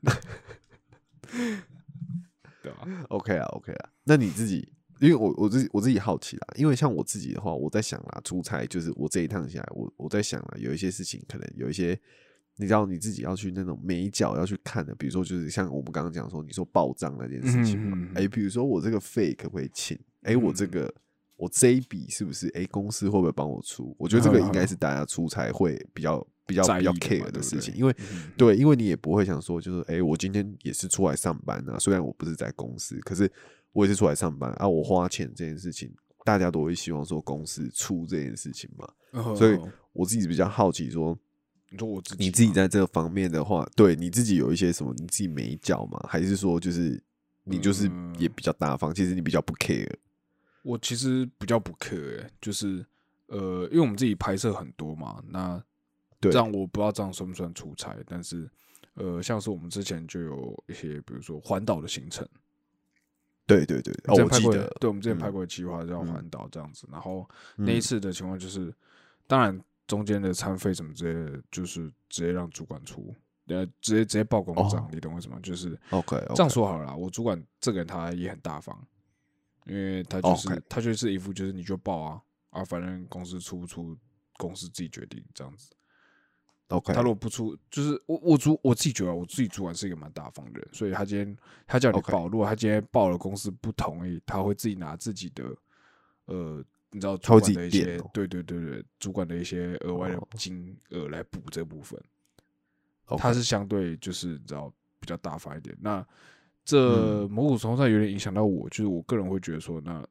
[2.61, 3.89] 对吧、OK 啊，OK 啊。
[4.03, 11.99] 那你自己，因为我我自己我自己好奇啦，因为像我自己的话，我在想啦，出差就是我这一趟下来，我我在想啦，有一些事情可能有一些，
[12.57, 19.97] 你知道你自己要去那种美角要去看的，比如说就是像我们刚刚讲说，你说报账那件事情嘛嗯嗯嗯，哎、比如说我这个费可不可以请？
[20.21, 20.93] 哎、我这个。
[21.37, 22.47] 我这一笔是不是？
[22.55, 23.93] 哎、公司会不会帮我出？
[23.99, 33.29] 我觉得这个应该是大家出差会比较比较比较 care 对不对的事情，因为嗯对，因为你也不会想说，就是哎、诶我今天也是出来上班啊，虽然我不是在公司，可是
[33.75, 39.59] 我也是出来上班啊，我花钱这件事情，大家都会希望说公司出这件事情嘛，嗯所以
[39.91, 41.17] 我自己比较好奇说，
[41.69, 45.99] 你说我自己你自己在这个方面的话，对你自己有一些什么你自己没教吗？
[46.07, 47.03] 还是说就是
[47.43, 49.93] 你就是嗯也比较大方，其实你比较不 care？
[50.63, 52.85] 我其实比较不 care，、欸、就是
[53.27, 55.61] 呃，因为我们自己拍摄很多嘛，那
[56.19, 58.49] 对这样我不知道这样算不算出差，但是
[58.95, 62.27] 呃，像是我们之前就有一些，比如说环岛的行程，
[63.47, 68.73] 对对对，哦，之前拍过，我记得，对，我们之前嗯拍过的计划叫嗯环岛这样子，然后那一嗯次的情况就是，
[69.27, 73.13] 当然中间的餐费什么之类的，就是直接让主管出，
[73.47, 75.39] 呃，直接直接报公账，哦你懂我意思吗？
[75.43, 78.75] 就是，OK，这样说好了啦，我主管这个人他也很大方，
[79.67, 83.95] 因为他就是、他就是一副就是你就报啊啊，反正公司出不出，
[84.37, 85.69] 公司自己决定这样子。
[86.69, 95.43] OK，他如果不出，就是我我主我自己觉得我自己主管是一个蛮大方的人，所以他今天他叫你报如果他今天报了公司不同意，他会自己拿自己的
[96.25, 100.27] 呃，你知道他会自己主管的一些哦对对对对，主管的一些额外的哦。
[100.35, 102.01] 金额来补这部分。
[103.19, 105.77] 他是相对就是你知道比较大方一点。
[105.79, 106.03] 那
[106.63, 110.03] 这某种程度上有点影响到我，就是我个人会觉得说，那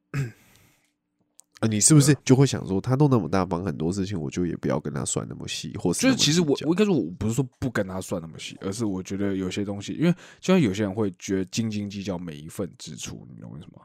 [1.59, 13.83] 啊，你是不是就会想说，他都那么大方，很多事情我就也不要跟他算那么细，或是就是其实我我应该说我不是说不跟他算那么细，而是我觉得有些东西，因为就像有些人会觉得斤斤计较每一份支出，你懂我意思吗？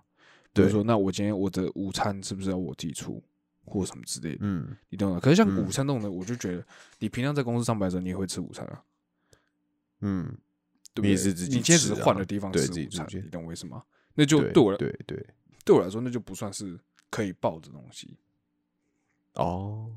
[0.52, 3.22] 比如对说，那我今天我的午餐是不是要我自己出，
[3.64, 5.20] 或什么之类的，嗯，你懂吗？
[5.20, 6.66] 可是像嗯午餐这种的，我就觉得
[6.98, 8.82] 你平常在公司上班的时候，你也会吃午餐啊，
[10.00, 10.26] 嗯，
[10.92, 11.10] 对不对？
[11.12, 13.80] 你是自己你今天只是换了地方吃午餐，你懂我意思吗？
[14.16, 15.26] 那就对对我来对对，
[15.64, 16.76] 对我来说，那就不算是
[17.10, 18.16] 可以报的东西。
[19.34, 19.92] 哦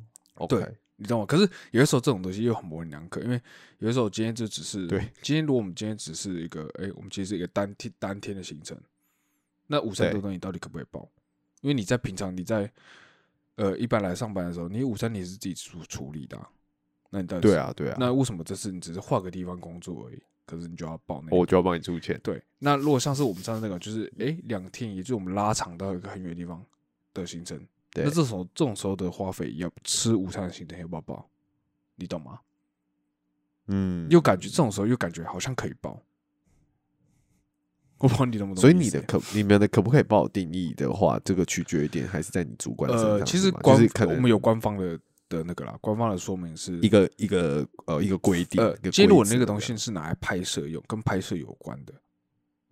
[0.49, 1.25] 对你懂吗？
[1.25, 3.41] 可是有的时候这种东西又很模棱两可，因为
[3.79, 8.77] 有的时候今天就只是对，今天如果我们今天只是一个，哎、我们其实是一个单天单天的行程，
[9.67, 11.09] 那午餐这个东西到底可不可以报？
[11.61, 12.71] 因为你在平常你在
[13.55, 16.49] 呃一般来上班的时候，你午餐你是自己处处理的啊、
[17.09, 21.35] 那你到底是对啊，对啊，那为什么这次你只是换个地方工作而已，可是你就要报那个？
[21.35, 26.63] 我就要帮你出钱，对，那如果像是我们上次那个，就是哎两天，也就是我们拉长到一个很远的地方
[27.13, 27.57] 的行程，
[27.91, 31.29] 对那这时候这种时候的花费要吃午餐的行程要不要报？
[31.95, 32.39] 你懂吗？
[33.67, 36.01] 嗯，又感觉这种时候又感觉好像可以报，
[37.99, 38.61] 我不知道你懂不懂？
[38.61, 44.99] 所以你的可你们的可不可以报定义的话，这个取决一点还是在你主观身上呃，其实就官是可能我们有官方的
[45.29, 51.93] 的那个啦，官方的说明是一个一个呃一个规定，呃一，个今天如果那个东西是拿来拍摄用，跟拍摄有关的，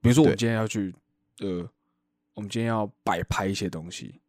[0.01, 0.93] 比如说我们今天要去
[1.39, 1.69] 呃，
[2.33, 4.20] 我们今天要摆拍一些东西，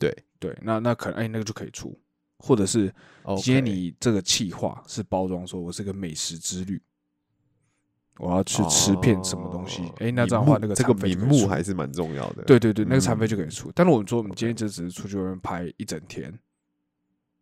[0.00, 1.96] 对对，那那可能哎、那个就可以出，
[2.38, 2.92] 或者是
[3.40, 6.80] 今天你这个企划是包装说我是个美食之旅，
[8.16, 13.70] 我要去吃片什么东西，哦哎、那这样的话那个这个名目还是蛮重要的，对对对，那个餐费嗯就可以出。
[13.74, 16.32] 但是我们说我们今天就只是出去外面拍一整天，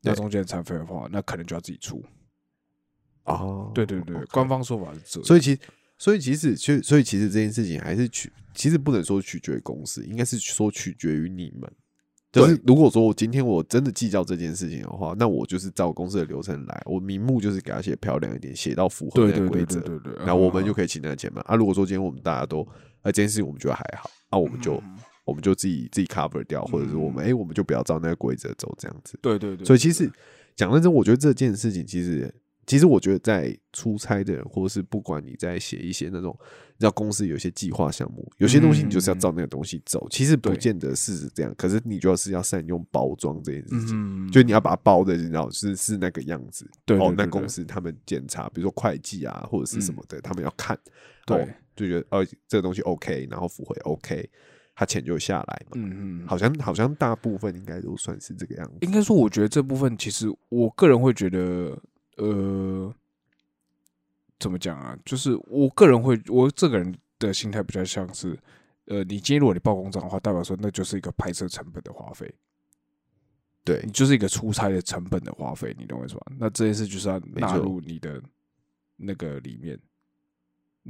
[0.03, 2.05] 那中间的餐费的话，那可能就要自己出。
[3.25, 5.25] 哦，对对对，官方说法是这样。
[5.25, 5.61] 所以其实，
[5.97, 11.71] 所以其实，其所以其实这件事情还是取，其实不能说取决于公司，应该是说取决于你们。
[12.39, 21.43] 就是如果说我今天我真的计较这件事情的话，那我就是照公司的流程来，我明目就是给他写漂亮一点，写到符合那个规则对，对对，然后我们就可以请那个钱嘛。
[21.47, 22.63] 啊，如果说今天我们大家都，
[23.03, 29.19] 啊这件事情我们觉得还好，啊我们就嗯我们就自己自己 cover 掉，或者是我们哎我们就不要照那个规则走这样子。
[29.21, 30.11] 对对对，所以其实
[30.57, 32.35] 讲认真，我觉得这件事情其实
[32.69, 40.07] 其实我觉得在出差的人，或者是不管你在写一些那种，你知道公司有一些计划项目，有些东西你就是要照那个东西走。
[40.11, 43.97] 其实不对见得是这样，可是你就是要善用包装这件事情。
[43.97, 46.65] 嗯，就你要把它包的，你知道是是那个样子。
[46.67, 50.79] 哦，那对对对对公司他们检查，比如说会计啊，或者是什么的，他们要看，
[51.27, 54.29] 对哦，就觉得哦这个东西 OK，然后符合 OK，
[54.75, 55.73] 他钱就下来嘛。
[55.77, 58.75] 嗯嗯，好像好像大部分应该都算是这个样子。
[58.83, 61.81] 应该说，我觉得这部分其实我个人会觉得，
[62.19, 62.95] 呃，
[64.39, 64.97] 怎么讲啊？
[65.05, 68.39] 就是我个人会，我这个人的心态比较像是，
[68.85, 72.33] 呃，你今天如果你报公账的话，代表说那就是一个拍摄成本的花费，
[73.65, 76.27] 对你就是一个出差的成本的花费，你懂我意思吧？
[76.39, 78.23] 那这件事就是要纳入你的
[78.97, 79.79] 那个里面。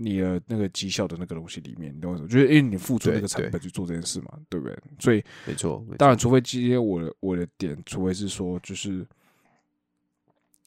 [0.01, 2.29] 你的那个绩效的那个东西里面，你懂我意思吗？
[2.29, 4.79] 就是因为你付出那个成本去做这件事嘛，对不对？
[5.01, 9.05] 所以没错，没错当然，除非今天我的我的点，除非是说就是，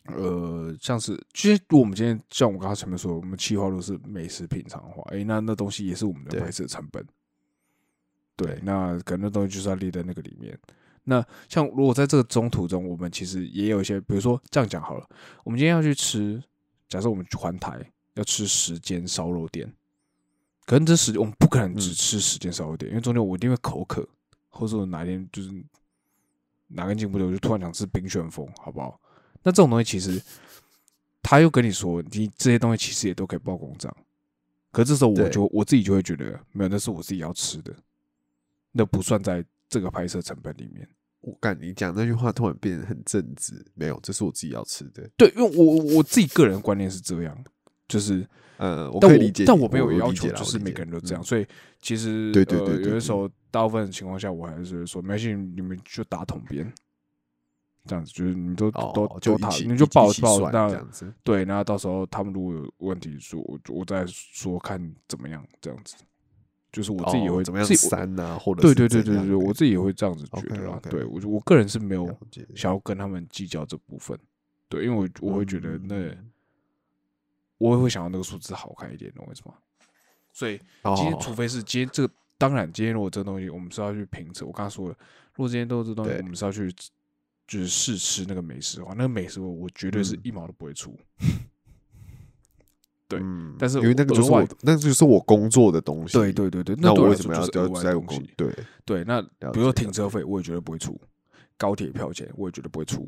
[0.05, 7.05] 呃，像是其实我们今天像我刚刚前面说，我们企划都是美食品尝的话，诶，那那东西也是我们的对拍摄成本。
[8.35, 10.57] 对对，那可能那东西就是要列在那个里面。
[11.03, 15.07] 那像如果在这个中途中，我们其实也有一些，比如说这样讲好了，
[15.43, 16.41] 我们今天要去吃，
[16.87, 17.83] 假设我们去环台
[18.13, 19.71] 要吃十间烧肉店，
[20.65, 24.07] 可能这十我们不可能只嗯吃十间烧肉店，因为中间我一定会口渴，
[24.49, 25.51] 或者我哪天就是
[26.67, 29.00] 哪根筋不对，我就突然想吃冰旋风，好不好？
[29.43, 30.21] 那这种东西其实
[31.21, 33.95] 他又跟你说，你这些东西其实也都可以报公账，
[34.71, 37.73] 可这时候我就我自己就会觉得，没有，那是我自己要吃的，
[38.71, 40.87] 那不算在这个拍摄成本里面。
[41.21, 45.07] 我感你讲那句话突然变得很正直，没有，这是我自己要吃的。
[45.15, 47.43] 对，因为我我自己个人观念是这样，
[47.87, 48.27] 就是
[48.57, 51.23] 呃，我但我可以理解你，但我没有要求，就是每个人都这样，嗯。
[51.23, 51.45] 所以
[51.79, 56.73] 其实对对对有的时候大部分的情况下，我还是说，没关系，你们就打统编，
[57.85, 61.13] 这样子就是你都、哦，都就他你就报报那这样子。
[61.23, 65.95] 对，那到时候他们如果有问题说，我我再说看怎么样，这样子，
[66.71, 72.07] 就是我自己也会、哦怎么样删啊，或者对对对对对，我自己也会这样子觉得对我我个人是没有
[72.55, 74.17] 想要跟他们计较这部分，
[74.69, 76.27] 对，因为我我会觉得那、嗯
[77.61, 79.53] 我也会想要那个数字好看一点，懂我意思吗？
[80.33, 81.19] 所以今天哦。
[81.21, 84.95] 除非是今天这个，当然今天如果这个东西我们是要去评测，我刚刚说了，
[85.35, 86.73] 如果今天都是这东西，我们是要去
[87.51, 90.97] 就是试吃那个美食的话，那个美食我我绝对是嗯一毛都不会出。
[93.09, 96.13] 对嗯但是因为那个就是我，那就是我工作的东西。
[96.13, 98.33] 对对对对，那我为什么要来说就是额要在用工外东西？
[98.37, 100.93] 对对，那比如说停车费，我也绝对不会出；
[101.57, 103.05] 高铁票钱，我也绝对不会出，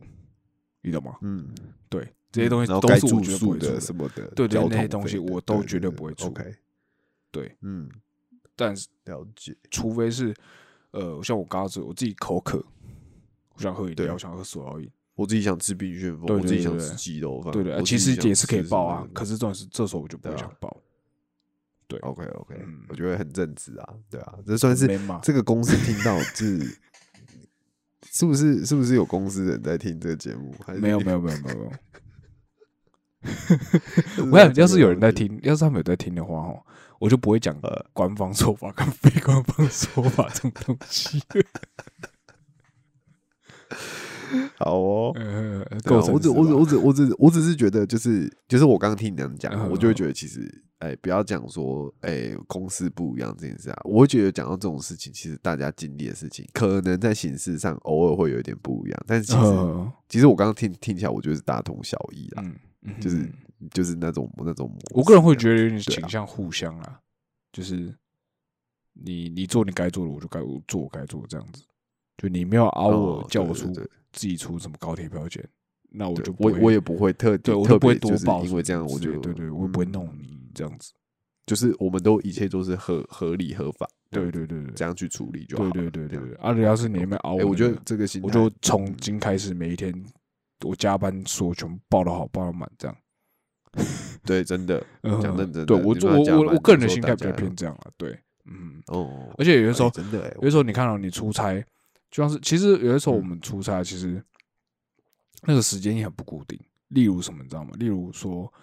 [0.81, 1.15] 你懂吗？
[1.21, 1.47] 嗯，
[1.87, 6.53] 对，这些东西都是我住宿绝对不会出的什么的，对对那些东西我都绝对不会出 OK，
[7.31, 7.89] 对，嗯，
[8.57, 9.55] 但是了解。
[9.71, 10.35] 除非是
[10.91, 12.61] 呃，像我刚刚说，我自己口渴，
[13.55, 19.07] 我想喝饮料，我想喝手摇饮，我自己想吃冰旋风，对我自己想吃鸡肉饭，对对，其实也是可以报啊。
[19.13, 20.75] 可是重点是，这时候我就不想报，
[21.87, 24.87] 对 OK OK，嗯我觉得很正直啊，对啊，这算是？
[25.21, 26.79] 这个公司听到是
[28.11, 30.53] 是不是是不是有公司人在听这个节目？
[30.65, 31.71] 还是没有没有没有没有没有。
[34.31, 36.61] 我想，要是有人在，听，要是他们有在听的话，哦，
[36.99, 41.21] 我就不会讲呃官方说法跟非官方说法这种东西。
[44.57, 45.13] 好哦。
[46.11, 63.33] 我只我只我只我只我只是觉得就是就是我刚刚听你这样讲，嗯我就会觉得其实哎、不要讲说哎、公司不一样这件事啊，我会觉得讲到这种事情，其实大家经历的事情，可能在形式上偶尔会有一点不一样，但是其实、呃其实我刚刚听听起来，我觉得是大同小异啦，嗯，嗯就是嗯
[63.71, 66.99] 就是那种那种我个人会这觉得有点倾向互相啦，
[67.53, 67.95] 就是
[68.93, 71.63] 你你做你该做的，我就该我做我该做的这样子。
[72.23, 75.43] 就你没有熬我哦叫我出自己出什么高铁票钱，
[75.91, 80.93] 那我就我我也不会特对我特就不会多别就是报因为这样我就对对，我也不会弄嗯你这样子。
[81.45, 86.35] 就是我们都一切都是合合理合法，对对对对这样去处理就好对对对对对。
[86.35, 89.93] 啊，要是你那边熬哎、我，我觉得这个心态，我就从今开始每一天
[90.65, 92.97] 我加班说全部报的好，报的满这样。
[94.23, 98.81] 对真的嗯讲认真的对我我我我个人的心态比较偏这样了，对，嗯。
[98.87, 101.61] 哦，而且有的时候哎真的哎，有的时候你看到你出差，
[102.13, 104.23] 就像是其实有的时候我们出差，其实
[105.41, 106.59] 那个时间也很不固定。
[106.89, 107.71] 例如什么，你知道吗？
[107.79, 108.53] 例如说，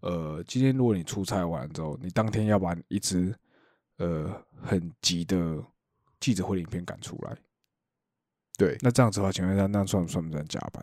[0.00, 3.38] 呃，今天如果你出差完之后，你当天要把一支
[3.98, 4.32] 呃
[4.62, 5.62] 很急的
[6.20, 7.36] 记者会影片赶出来，
[8.56, 10.82] 对，那这样子的话，请问一下，那算不算不算加班？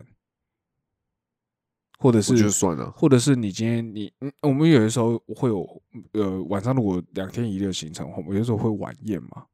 [1.98, 9.48] 或者是算了，或者是你今天你嗯，我们有的时候会有呃晚上如果两天一夜的行程我们有的时候会晚宴嘛。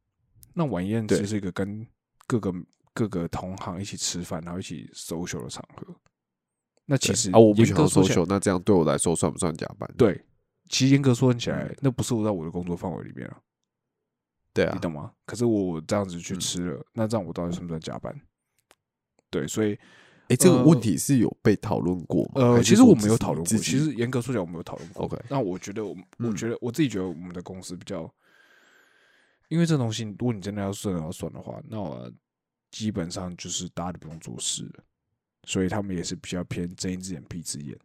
[0.53, 1.87] 那晚宴其实是一个跟
[2.29, 2.53] 各个
[2.93, 5.87] 各个同行一起吃饭，然后一起 social 的场合。
[6.85, 9.89] 那其实啊，我不严喜格说起来欢收休，那这样对我来说算不算加班？
[9.97, 10.23] 对，
[10.69, 13.37] 其实严格说起嗯来，那不是我在我的工作范围里面啊，
[14.53, 15.11] 对啊你，懂吗？
[15.25, 18.15] 可是我这样子去嗯吃了，那这样我到底算不算加班？
[19.31, 19.73] 对，所以
[20.27, 22.31] 哎，这个呃问题是有被讨论过吗？
[22.35, 25.05] 呃，其实我们说只是有讨论过，其实严格说起来，我没有讨论过。
[25.05, 25.95] OK 那我觉得我
[26.35, 28.11] 觉得我自己觉得我们的公司比较，
[29.49, 32.11] 因为这东西，如果你真的要算要算的话，那我
[32.71, 34.83] 基本上就是大家都不用做事了，
[35.43, 37.77] 所以他们也是比较偏睁一只眼闭一只眼。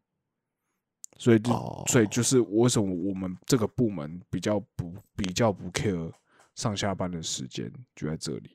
[1.17, 6.12] 所以就、哦所以就是为什么我们这个部门比较不比较不 care
[6.55, 8.51] 上下班的时间，就在这里，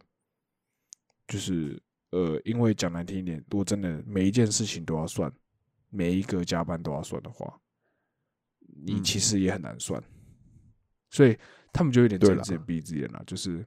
[1.25, 1.81] 就是
[2.11, 5.31] 呃，因为讲难听一点，如果真的每一件事情都要算，
[5.89, 7.59] 每一个加班都要算的话，
[8.59, 10.03] 你嗯其实也很难算，
[11.09, 11.37] 所以
[11.73, 13.65] 他们就有点睁一只眼闭一只眼了，就是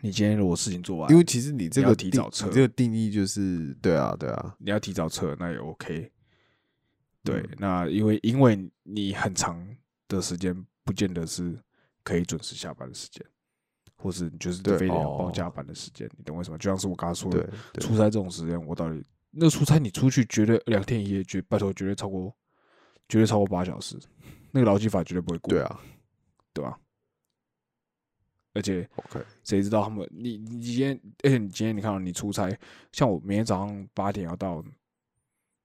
[0.00, 6.12] 你今天如果事情做完，因为其实你这个定提早撤你这个定义就是对啊，对啊，你要提早撤，那也 OK。
[7.22, 9.66] 对，嗯那因为因为你很长
[10.06, 10.54] 的时间
[10.84, 11.58] 不见得是
[12.04, 13.24] 可以准时下班的时间，
[13.96, 16.58] 或是你就是非得要哦报加班的时间，你懂为什么？
[16.58, 17.48] 就像是我刚刚说的，
[17.80, 19.02] 出差这种时间，我到底
[19.32, 22.32] 那个出差你出去绝对两天一夜，绝拜托绝对超过
[23.08, 23.98] 绝对超过八小时，
[24.52, 25.80] 那个劳基法绝对不会过，对，啊
[26.56, 26.80] 对吧？
[28.54, 30.08] 而且，OK，谁知道他们？
[30.10, 32.48] 你你今天，而且你今天你看到你出差，
[32.90, 34.64] 像我明天早上八点要到，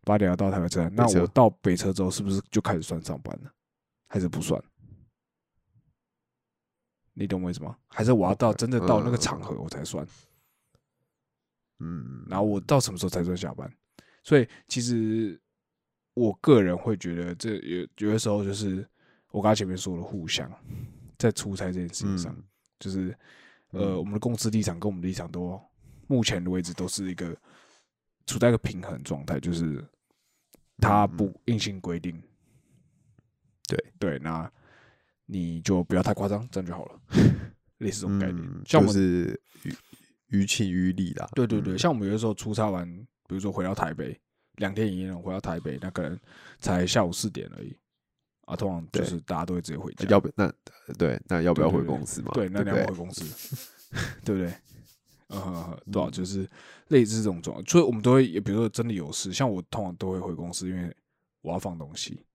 [0.03, 3.53] 八点要到台北车站，那我到北车之后是不是就开始算上班了？
[4.07, 4.61] 还是不算？
[7.13, 7.77] 你懂我意思吗？
[7.87, 10.05] 还是我要到真的到那个嗯场合我才算？
[11.79, 13.73] 嗯，然后我到什么时候才算下班？
[14.21, 15.39] 所以其实
[16.13, 18.85] 我个人会觉得，这有有的时候就是
[19.31, 20.51] 我刚才前面说的互相
[21.17, 22.43] 在出差这件事情上，嗯
[22.79, 23.17] 就是
[23.71, 25.59] 呃，嗯我们的公司立场跟我们的立场都
[26.07, 27.35] 目前的位置都是一个
[28.25, 29.83] 处在一个平衡状态，就是
[30.77, 32.21] 它嗯不硬性规定，
[33.67, 33.83] 对。
[33.99, 34.51] 对，那
[35.27, 36.99] 你就不要太夸张，这样就好了，
[37.77, 38.43] 类似这种概念。
[38.43, 39.73] 嗯像我们是于
[40.39, 42.85] 于情于理啦，对对对，嗯像我们有的时候出差完，
[43.27, 44.19] 比如说回到台北
[44.55, 46.19] 两天一夜，回到台北，那可能
[46.57, 47.77] 才下午四点而已
[48.51, 50.05] 啊，通常就是大家都会直接回家。
[50.09, 50.51] 要不那
[50.97, 52.31] 对那要不要回公司嘛？
[52.33, 53.23] 对，那不对你要回公司，
[54.25, 54.53] 对不对？
[55.27, 56.45] 呃，对啊，嗯就是
[56.89, 60.93] 类似这种状况，所以我们都会，也比如说真的有事，像我通常都会回公司，因为
[61.39, 62.25] 我要放东西，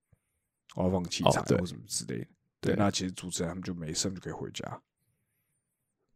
[0.74, 2.26] 我要放器材或什么之类的。
[2.60, 4.64] 对，对那其实主持人他们就没事就可以回家，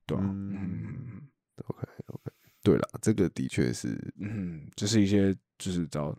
[0.07, 1.29] 对啊，嗯嗯
[1.67, 2.31] OK OK，
[2.63, 6.17] 对了，这个的确是嗯，就是一些就是找，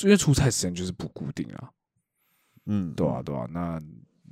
[0.00, 1.72] 因为出差时间就是不固定啊，
[2.66, 3.78] 嗯，对啊，对啊，那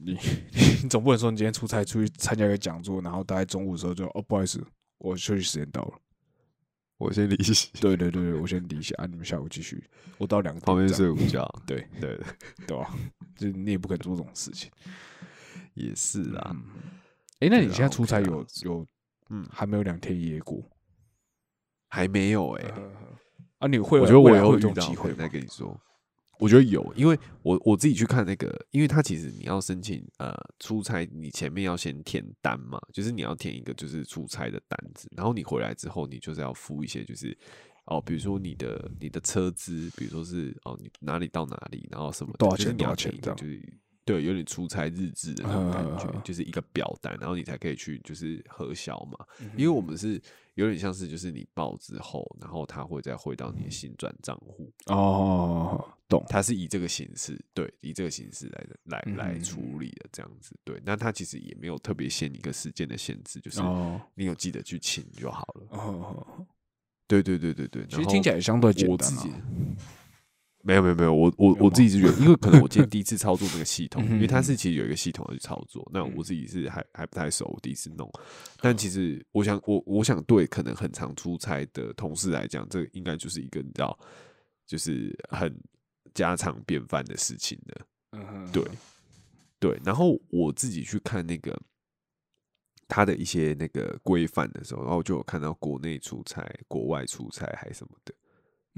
[0.02, 0.16] 你
[0.82, 4.64] 你总不能说你今天出差出去参加一个讲座，然后大概中午的时候就哦不好意思，
[4.98, 5.94] 我休息时间到了。
[6.98, 9.82] 我先离席， 对对对对，我先离席，啊、你们下午继续，
[10.18, 12.20] 我到两点旁边睡午觉，对 对，
[12.66, 12.94] 对吧？
[13.36, 14.70] 就你也不可能做这种事情
[15.72, 16.62] 也是啦，嗯，
[17.40, 18.86] 哎，那你现在出差有有
[19.30, 20.62] 嗯，还没有两天一夜过？
[21.88, 22.70] 还没有哎，
[23.60, 25.28] 啊，你会我觉得我有这以后遇到种机会吗再？
[25.30, 25.80] 跟你说。
[26.40, 37.36] 我觉得有，因为我我自己去看那个，因为他其实你要申请呃出差，你前面要先填单嘛，就是你要填一个就是出差的单子，然后你回来之后，你就是要付一些就是
[37.84, 49.24] 哦，比如说你的你的车资，比如说是哦你哪里到哪里，然后什么的多少钱就是你要多少钱这样填一个就是对，有点出差日志的那种感觉，嗯就是一个表单，然后你才可以去就是核销嘛。
[49.40, 50.20] 嗯因为我们是
[50.54, 60.78] 有点像是就是你报之后，然后他会再汇到你的新转账户，哦，懂，它是以这个形式，对，以这个形式来来来嗯处理的这样子，对。
[60.84, 65.66] 那它其实也没有特别限一个时间的限制，就是哦你有记得去请就好了。
[65.70, 66.46] 哦，
[67.06, 69.34] 对对对对对，其实听起来相对简单啊我自己。
[70.62, 78.06] 没有没有没有，我我我自己是觉得，因为可能我今天第一次操作这个系统， 因为它是其实有一个系统要去操作，那嗯我自己是还还不太熟，我第一次弄。
[78.60, 83.98] 但其实我想，我我想对可能很常出差的同事来讲，这应该就是一个你知道，
[84.66, 85.50] 就是很
[86.14, 87.86] 家常便饭的事情了。
[88.12, 88.64] 嗯哼对，
[89.58, 91.56] 对，然后我自己去看那个
[92.88, 98.14] 他的一些那个规范的时候，然后就有看到国内出差、国外出差还什么的。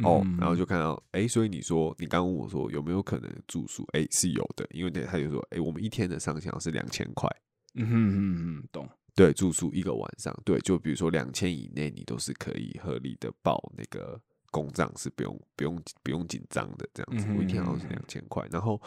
[0.03, 3.87] 哦，然后就看到，哎，所以你说你刚问我说有没有可能住宿？
[3.93, 7.29] 哎，是有的，因为那他就说，哎，我们一天的上限是两千块，
[7.75, 14.19] 嗯哼嗯哼，懂，对，住宿一个晚上，对，就比如说两千以内，你都是可以合理的报那个
[14.53, 17.27] 公账，是不用不用不用紧张的这样子。
[17.37, 18.81] 我一天好像是两千块，然后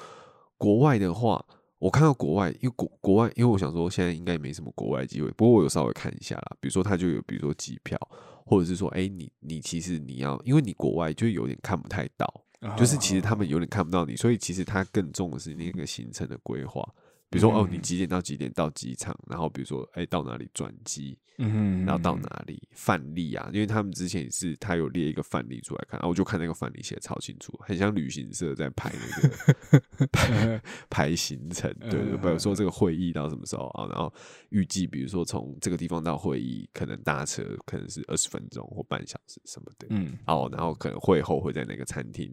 [0.57, 1.45] 国外的话，
[1.79, 7.99] 我看到国外，因为国国外，因为我想说现在应该也没什么国外机会，不过我有稍微看一下啦，比如说他就有，比如说机票，
[8.45, 12.45] 或者是说，哎、你你其实你要，因为你国外就有点看不太到，
[12.77, 16.87] 就是其实他们有点看不到你，所以其实他更重的是那个行程的规划。
[17.29, 23.49] 比如说，哦，你嗯几点到几点到机场，然后比如说，哎，到哪里转机，嗯然后到哪里范例啊？
[23.51, 33.87] 因为他们之前也是他有列一个范例出来看，然后我就看那个范例写的超清楚，很像旅行社在排那个 排排行程，对对，比如说这个会议到什么时候啊？
[33.87, 34.13] 然后
[34.49, 42.31] 预计比如说从这个地方到会议，可能搭车可能是二十分钟或半小时什么的，嗯哦，然后可能会后会在那个餐厅。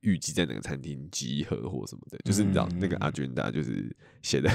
[0.00, 4.48] 预计在哪个餐厅集合或什么的，就是你知道那个嗯 agenda 就是写的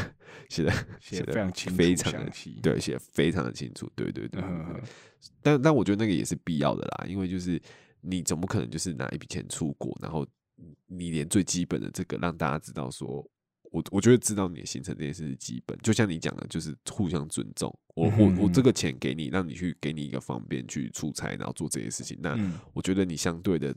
[0.49, 0.71] 写的
[1.01, 4.41] 写的非常清楚非常的详细对，写得非常的清楚，对对对
[5.41, 7.61] 但但我觉得那个也是必要的啦，因为就是
[7.99, 10.25] 你总不可能就是拿一笔钱出国，然后
[10.87, 13.29] 你连最基本的这个让大家知道说，
[13.63, 17.77] 我我觉得知道你的行程这件事是基本，就像你讲的，就是互相尊重。
[17.95, 23.75] 我我我这个钱给你，让你去给你一个方便去出差，然后做这些事情，那嗯我觉得你相对的。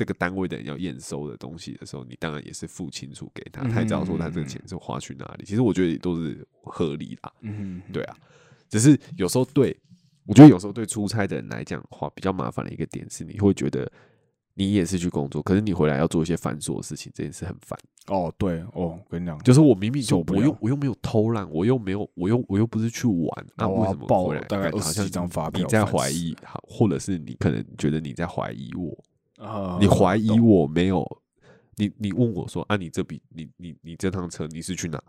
[0.00, 5.44] 这个单位的人要验收的东西的时候，你当然也是付清楚给他，他也知道说他这个钱是花去哪里。
[5.44, 7.30] 其实我觉得都是合理啦。
[7.42, 8.16] 嗯哼对啊，
[8.70, 9.78] 只是有时候对
[10.24, 13.92] 我觉得有时候对出差的人来讲的话，比较麻烦的一个点是，你会觉得
[14.54, 17.78] 你也是去工作，可是你回来要做一些繁琐的事情，这件事很烦。
[18.06, 28.96] 哦对哦，我跟你讲，就是我明明就我又我又没有偷懒，我又没有我又我又不是去玩，那、那我要为什么回来大概20感觉好像几张发票你在怀疑，好或者是你可能觉得你在怀疑我，
[29.40, 31.22] 啊你怀疑我没有，
[31.76, 35.02] 你你问我说啊，你这笔你你你这趟车你是去哪？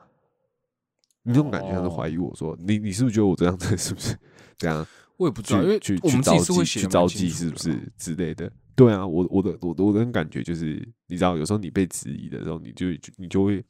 [1.23, 4.17] 你这种感觉像是怀疑我说，你你是不是觉得我这趟车是不是
[4.57, 4.85] 这样
[5.17, 8.51] 我也不知道，因为去去我们自去召集己是不是之类的？
[8.75, 13.63] 对啊，我我的我的我的感觉就是，你知道，有时候你被质疑的时候，你就你就会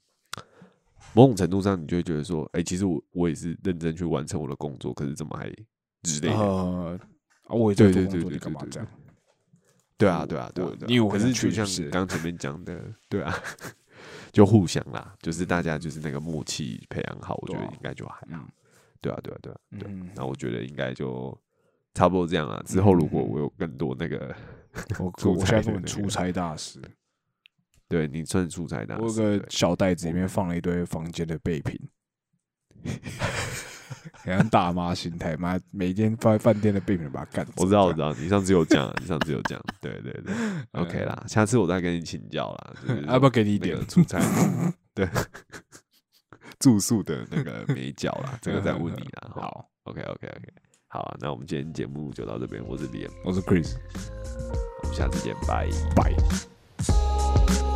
[1.13, 5.49] 某种程度上，你就会觉得说，哎、其实我我也是认真去完成我的工作，可是怎么还
[6.03, 6.35] 之类的？
[6.37, 6.97] 呃，
[7.43, 8.87] 啊我也在工作，你干嘛这样？
[10.01, 10.87] 对啊，对啊，对啊，对啊。
[10.87, 13.33] 因为我可是就像刚刚前面讲的，对啊，
[14.33, 18.27] 就互相啦，就是大家就是那个默契培养好，我觉得应该就还好。
[18.29, 18.47] 嗯。
[18.99, 21.35] 对啊，对啊，对啊，对那我觉得应该就
[21.93, 22.61] 差不多这样啊。
[22.65, 24.35] 之后如果我有更多那个，
[24.99, 26.79] 我出我现在出差大师，
[27.87, 31.79] 对你算出差大师我有个小袋子里面放了一堆房间的备品，
[34.23, 37.53] 很像大妈心态，妈每天在饭店的病人把他干走。
[37.57, 44.19] 我知道，我知道，你上次有讲，你上次有讲，对对对嗯， OK 啦，下次我再跟你请教啦，就是要 不要给你一点那个出差？
[44.93, 45.07] 对，
[46.59, 49.31] 住宿的那个美角啦，这个再问你啦。
[49.33, 50.53] 好好，，OK OK OK，
[50.87, 53.75] 好啊，那我们今天节目就到这边，我是李岩，我是 Chris，
[54.83, 55.69] 我们下次见，拜。
[55.95, 57.70] 拜。